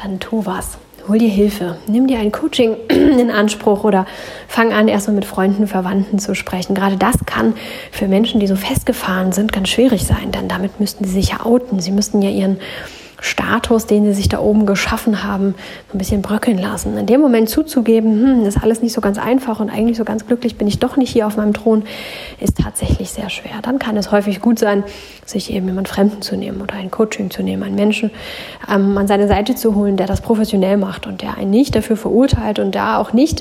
dann 0.00 0.20
tu 0.20 0.46
was 0.46 0.78
hol 1.10 1.18
dir 1.18 1.28
Hilfe, 1.28 1.76
nimm 1.88 2.06
dir 2.06 2.20
ein 2.20 2.30
Coaching 2.30 2.76
in 2.88 3.30
Anspruch 3.30 3.82
oder 3.82 4.06
fang 4.46 4.72
an, 4.72 4.86
erstmal 4.86 5.16
mit 5.16 5.24
Freunden, 5.24 5.66
Verwandten 5.66 6.20
zu 6.20 6.36
sprechen. 6.36 6.76
Gerade 6.76 6.96
das 6.96 7.16
kann 7.26 7.54
für 7.90 8.06
Menschen, 8.06 8.38
die 8.38 8.46
so 8.46 8.54
festgefahren 8.54 9.32
sind, 9.32 9.52
ganz 9.52 9.70
schwierig 9.70 10.06
sein, 10.06 10.30
denn 10.30 10.46
damit 10.46 10.78
müssten 10.78 11.04
sie 11.04 11.10
sich 11.10 11.30
ja 11.30 11.44
outen. 11.44 11.80
Sie 11.80 11.90
müssten 11.90 12.22
ja 12.22 12.30
ihren 12.30 12.58
Status, 13.20 13.86
den 13.86 14.04
sie 14.04 14.12
sich 14.12 14.28
da 14.28 14.40
oben 14.40 14.66
geschaffen 14.66 15.22
haben, 15.22 15.54
ein 15.92 15.98
bisschen 15.98 16.22
bröckeln 16.22 16.58
lassen. 16.58 16.96
In 16.96 17.06
dem 17.06 17.20
Moment 17.20 17.48
zuzugeben, 17.48 18.20
hm, 18.20 18.46
ist 18.46 18.62
alles 18.62 18.82
nicht 18.82 18.92
so 18.92 19.00
ganz 19.00 19.18
einfach 19.18 19.60
und 19.60 19.70
eigentlich 19.70 19.96
so 19.96 20.04
ganz 20.04 20.26
glücklich 20.26 20.56
bin 20.56 20.66
ich 20.66 20.78
doch 20.78 20.96
nicht 20.96 21.10
hier 21.10 21.26
auf 21.26 21.36
meinem 21.36 21.52
Thron, 21.52 21.84
ist 22.40 22.58
tatsächlich 22.58 23.10
sehr 23.10 23.30
schwer. 23.30 23.60
Dann 23.62 23.78
kann 23.78 23.96
es 23.96 24.10
häufig 24.12 24.40
gut 24.40 24.58
sein, 24.58 24.84
sich 25.24 25.52
eben 25.52 25.66
jemand 25.66 25.88
Fremden 25.88 26.22
zu 26.22 26.36
nehmen 26.36 26.60
oder 26.60 26.74
ein 26.74 26.90
Coaching 26.90 27.30
zu 27.30 27.42
nehmen, 27.42 27.62
einen 27.62 27.74
Menschen 27.74 28.10
ähm, 28.72 28.96
an 28.96 29.06
seine 29.06 29.28
Seite 29.28 29.54
zu 29.54 29.74
holen, 29.74 29.96
der 29.96 30.06
das 30.06 30.20
professionell 30.20 30.76
macht 30.76 31.06
und 31.06 31.22
der 31.22 31.36
einen 31.36 31.50
nicht 31.50 31.74
dafür 31.74 31.96
verurteilt 31.96 32.58
und 32.58 32.74
da 32.74 32.98
auch 32.98 33.12
nicht 33.12 33.40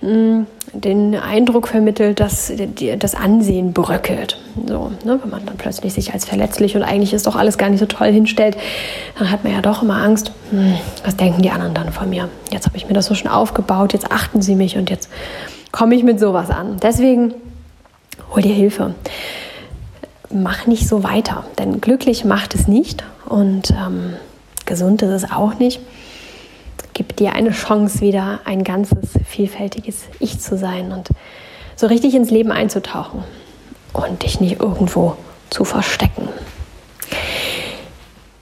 mh, 0.00 0.08
hm, 0.10 0.46
den 0.72 1.14
Eindruck 1.14 1.68
vermittelt, 1.68 2.20
dass 2.20 2.52
das 2.98 3.14
Ansehen 3.14 3.72
bröckelt. 3.72 4.38
So, 4.66 4.92
ne, 5.04 5.18
wenn 5.22 5.30
man 5.30 5.46
dann 5.46 5.56
plötzlich 5.56 5.94
sich 5.94 6.12
als 6.12 6.24
verletzlich 6.24 6.76
und 6.76 6.82
eigentlich 6.82 7.12
ist 7.12 7.26
doch 7.26 7.36
alles 7.36 7.58
gar 7.58 7.70
nicht 7.70 7.80
so 7.80 7.86
toll 7.86 8.12
hinstellt, 8.12 8.56
dann 9.18 9.30
hat 9.30 9.44
man 9.44 9.52
ja 9.52 9.60
doch 9.60 9.82
immer 9.82 10.02
Angst, 10.02 10.32
hm, 10.50 10.74
was 11.04 11.16
denken 11.16 11.42
die 11.42 11.50
anderen 11.50 11.74
dann 11.74 11.92
von 11.92 12.10
mir? 12.10 12.28
Jetzt 12.50 12.66
habe 12.66 12.76
ich 12.76 12.86
mir 12.86 12.94
das 12.94 13.06
so 13.06 13.14
schon 13.14 13.30
aufgebaut, 13.30 13.92
jetzt 13.92 14.10
achten 14.10 14.42
sie 14.42 14.54
mich 14.54 14.76
und 14.76 14.90
jetzt 14.90 15.08
komme 15.72 15.94
ich 15.94 16.02
mit 16.02 16.20
sowas 16.20 16.50
an. 16.50 16.78
Deswegen 16.82 17.34
hol 18.34 18.42
dir 18.42 18.54
Hilfe. 18.54 18.94
Mach 20.30 20.66
nicht 20.66 20.86
so 20.86 21.02
weiter, 21.02 21.44
denn 21.58 21.80
glücklich 21.80 22.24
macht 22.24 22.54
es 22.54 22.68
nicht 22.68 23.02
und 23.26 23.70
ähm, 23.70 24.14
gesund 24.66 25.00
ist 25.02 25.24
es 25.24 25.30
auch 25.30 25.58
nicht 25.58 25.80
gib 26.98 27.14
dir 27.14 27.32
eine 27.32 27.52
Chance, 27.52 28.00
wieder 28.00 28.40
ein 28.44 28.64
ganzes, 28.64 28.98
vielfältiges 29.24 30.06
Ich 30.18 30.40
zu 30.40 30.58
sein 30.58 30.90
und 30.90 31.10
so 31.76 31.86
richtig 31.86 32.16
ins 32.16 32.32
Leben 32.32 32.50
einzutauchen 32.50 33.22
und 33.92 34.24
dich 34.24 34.40
nicht 34.40 34.60
irgendwo 34.60 35.16
zu 35.48 35.64
verstecken. 35.64 36.28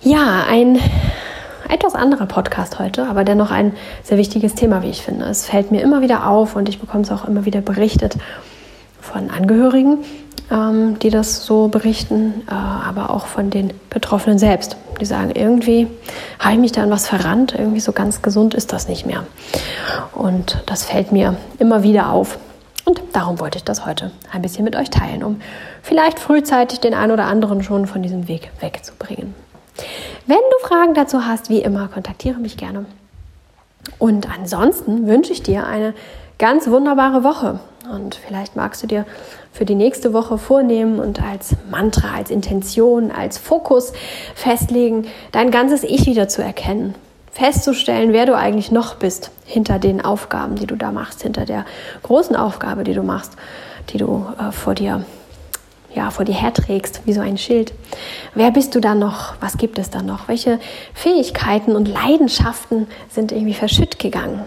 Ja, 0.01 0.47
ein 0.49 0.79
etwas 1.69 1.95
anderer 1.95 2.25
Podcast 2.25 2.79
heute, 2.79 3.07
aber 3.07 3.25
dennoch 3.25 3.51
ein 3.51 3.75
sehr 4.03 4.17
wichtiges 4.17 4.55
Thema, 4.55 4.83
wie 4.83 4.89
ich 4.89 5.03
finde. 5.03 5.27
Es 5.27 5.45
fällt 5.45 5.71
mir 5.71 5.83
immer 5.83 6.01
wieder 6.01 6.27
auf 6.27 6.57
und 6.57 6.71
ich 6.71 6.79
bekomme 6.79 7.03
es 7.03 7.13
auch 7.13 7.29
immer 7.29 7.45
wieder 7.45 7.61
berichtet 7.61 8.17
von 9.03 9.29
Angehörigen, 9.29 9.99
ähm, 10.51 10.99
die 10.99 11.11
das 11.11 11.45
so 11.45 11.69
berichten, 11.69 12.43
äh, 12.49 12.53
aber 12.53 13.11
auch 13.11 13.27
von 13.27 13.51
den 13.51 13.73
Betroffenen 13.91 14.39
selbst. 14.39 14.77
Die 15.01 15.05
sagen, 15.05 15.31
irgendwie 15.35 15.89
habe 16.39 16.55
ich 16.55 16.61
mich 16.61 16.73
da 16.73 16.83
an 16.83 16.91
was 16.91 17.07
verrannt, 17.07 17.55
irgendwie 17.57 17.81
so 17.81 17.93
ganz 17.93 18.23
gesund 18.23 18.55
ist 18.55 18.73
das 18.73 18.89
nicht 18.89 19.07
mehr. 19.07 19.27
Und 20.15 20.63
das 20.67 20.85
fällt 20.85 21.13
mir 21.13 21.37
immer 21.59 21.83
wieder 21.83 22.11
auf. 22.11 22.39
Und 22.85 23.03
darum 23.13 23.41
wollte 23.41 23.59
ich 23.59 23.65
das 23.65 23.85
heute 23.85 24.13
ein 24.33 24.43
bisschen 24.43 24.65
mit 24.65 24.77
euch 24.77 24.91
teilen, 24.91 25.25
um 25.25 25.41
vielleicht 25.83 26.21
frühzeitig 26.21 26.81
den 26.81 26.95
einen 26.95 27.13
oder 27.13 27.25
anderen 27.25 27.63
schon 27.63 27.87
von 27.87 28.03
diesem 28.03 28.29
Weg 28.29 28.51
wegzubringen. 28.61 29.35
Wenn 30.27 30.39
du 30.39 30.67
Fragen 30.67 30.95
dazu 30.95 31.27
hast, 31.27 31.51
wie 31.51 31.61
immer, 31.61 31.89
kontaktiere 31.89 32.39
mich 32.39 32.57
gerne. 32.57 32.87
Und 33.99 34.29
ansonsten 34.33 35.07
wünsche 35.07 35.33
ich 35.33 35.43
dir 35.43 35.67
eine 35.67 35.95
ganz 36.39 36.69
wunderbare 36.69 37.25
Woche. 37.25 37.61
Und 37.93 38.17
vielleicht 38.17 38.57
magst 38.57 38.83
du 38.83 38.87
dir 38.87 39.07
für 39.53 39.65
die 39.65 39.75
nächste 39.75 40.13
Woche 40.13 40.39
vornehmen 40.39 40.99
und 40.99 41.23
als 41.23 41.55
Mantra, 41.71 42.15
als 42.15 42.31
Intention, 42.31 43.11
als 43.13 43.39
Fokus 43.39 43.93
festlegen, 44.35 45.07
dein 45.33 45.51
ganzes 45.51 45.85
Ich 45.85 46.07
wieder 46.07 46.29
zu 46.29 46.43
erkennen. 46.43 46.95
Festzustellen, 47.31 48.13
wer 48.13 48.27
du 48.27 48.37
eigentlich 48.37 48.73
noch 48.73 48.95
bist 48.95 49.31
hinter 49.45 49.79
den 49.79 50.05
Aufgaben, 50.05 50.57
die 50.57 50.67
du 50.67 50.75
da 50.75 50.91
machst, 50.91 51.23
hinter 51.23 51.45
der 51.45 51.65
großen 52.03 52.35
Aufgabe, 52.35 52.83
die 52.83 52.95
du 52.95 53.03
machst, 53.03 53.33
die 53.91 53.99
du 53.99 54.27
äh, 54.39 54.53
vor 54.53 54.75
dir 54.75 55.05
ja, 55.95 56.11
vor 56.11 56.27
dir 56.27 56.35
herträgst, 56.35 57.01
wie 57.07 57.15
so 57.15 57.23
ein 57.23 57.39
Schild. 57.39 57.73
Wer 58.35 58.51
bist 58.51 58.75
du 58.75 58.81
dann 58.81 58.99
noch? 58.99 59.35
Was 59.41 59.57
gibt 59.57 59.79
es 59.79 59.89
dann 59.89 60.05
noch? 60.05 60.29
Welche 60.29 60.61
Fähigkeiten 60.93 61.75
und 61.75 61.89
Leidenschaften 61.89 62.87
sind 63.09 63.33
irgendwie 63.33 63.55
verschütt 63.55 63.99
gegangen? 63.99 64.45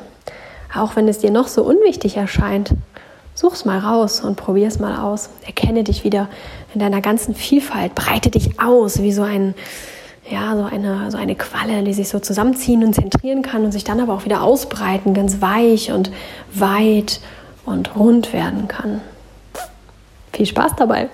Auch 0.76 0.96
wenn 0.96 1.08
es 1.08 1.18
dir 1.18 1.32
noch 1.32 1.48
so 1.48 1.64
unwichtig 1.64 2.18
erscheint, 2.18 2.76
such's 3.40 3.64
mal 3.64 3.80
raus 3.80 4.20
und 4.20 4.36
probier's 4.36 4.80
mal 4.80 5.00
aus. 5.00 5.30
Erkenne 5.46 5.86
dich 5.86 6.04
wieder 6.04 6.28
in 6.74 6.82
deiner 6.82 7.00
ganzen 7.00 7.34
Vielfalt, 7.34 7.96
breite 7.96 8.30
dich 8.30 8.60
aus 8.60 9.02
wie 9.02 9.14
so 9.14 9.24
ein 9.24 9.56
ja, 10.30 10.56
so 10.56 10.66
eine, 10.66 11.10
so 11.10 11.18
eine 11.18 11.34
Qualle, 11.36 11.82
die 11.82 11.94
sich 11.94 12.10
so 12.10 12.20
zusammenziehen 12.20 12.84
und 12.84 12.94
zentrieren 12.94 13.42
kann 13.42 13.64
und 13.64 13.72
sich 13.72 13.84
dann 13.84 14.00
aber 14.00 14.14
auch 14.14 14.26
wieder 14.26 14.44
ausbreiten, 14.44 15.16
ganz 15.16 15.42
weich 15.42 15.92
und 15.92 16.12
weit 16.54 17.20
und 17.66 17.96
rund 17.96 18.32
werden 18.32 18.68
kann. 18.68 19.02
Viel 20.34 20.46
Spaß 20.46 20.74
dabei 20.78 21.10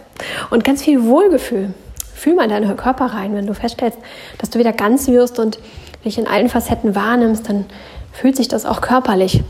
und 0.49 0.65
ganz 0.65 0.83
viel 0.83 1.03
Wohlgefühl. 1.03 1.73
Fühl 2.13 2.33
mal 2.33 2.43
in 2.43 2.49
deinen 2.49 2.75
Körper 2.75 3.05
rein, 3.05 3.35
wenn 3.35 3.47
du 3.47 3.53
feststellst, 3.53 3.99
dass 4.39 4.49
du 4.49 4.59
wieder 4.59 4.73
ganz 4.73 5.07
wirst 5.07 5.39
und 5.39 5.59
dich 6.03 6.17
in 6.17 6.27
allen 6.27 6.49
Facetten 6.49 6.95
wahrnimmst, 6.95 7.47
dann 7.47 7.65
fühlt 8.11 8.35
sich 8.35 8.49
das 8.49 8.65
auch 8.65 8.81
körperlich 8.81 9.43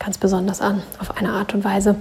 ganz 0.00 0.18
besonders 0.18 0.60
an, 0.60 0.82
auf 0.98 1.16
eine 1.16 1.30
Art 1.30 1.54
und 1.54 1.62
Weise, 1.62 1.94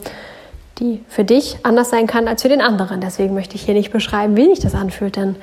die 0.80 1.04
für 1.08 1.24
dich 1.24 1.58
anders 1.62 1.92
sein 1.92 2.08
kann 2.08 2.28
als 2.28 2.42
für 2.42 2.50
den 2.50 2.62
anderen. 2.62 3.02
Deswegen 3.02 3.36
möchte 3.36 3.56
ich 3.56 3.64
hier 3.64 3.76
nicht 3.76 3.92
beschreiben, 3.92 4.36
wie 4.36 4.46
sich 4.46 4.60
das 4.60 4.74
anfühlt, 4.74 5.18
denn 5.18 5.36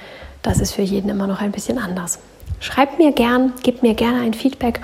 das 0.42 0.58
ist 0.58 0.72
für 0.72 0.82
jeden 0.82 1.08
immer 1.08 1.28
noch 1.28 1.40
ein 1.40 1.52
bisschen 1.52 1.78
anders. 1.78 2.18
Schreibt 2.58 2.98
mir 2.98 3.12
gern, 3.12 3.52
gebt 3.62 3.82
mir 3.82 3.94
gerne 3.94 4.20
ein 4.22 4.34
Feedback 4.34 4.80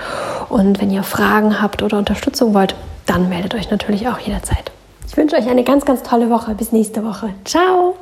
und 0.51 0.81
wenn 0.81 0.91
ihr 0.91 1.03
Fragen 1.03 1.61
habt 1.61 1.83
oder 1.83 1.99
Unterstützung 1.99 2.55
wollt, 2.55 2.75
dann 3.07 3.29
meldet 3.29 3.55
euch 3.55 3.71
natürlich 3.71 4.07
auch 4.09 4.19
jederzeit. 4.19 4.71
Ich 5.09 5.17
wünsche 5.17 5.37
euch 5.37 5.49
eine 5.49 5.65
ganz, 5.65 5.85
ganz 5.85 6.03
tolle 6.03 6.31
Woche. 6.31 6.55
Bis 6.55 6.73
nächste 6.73 7.05
Woche. 7.05 7.31
Ciao! 7.45 7.97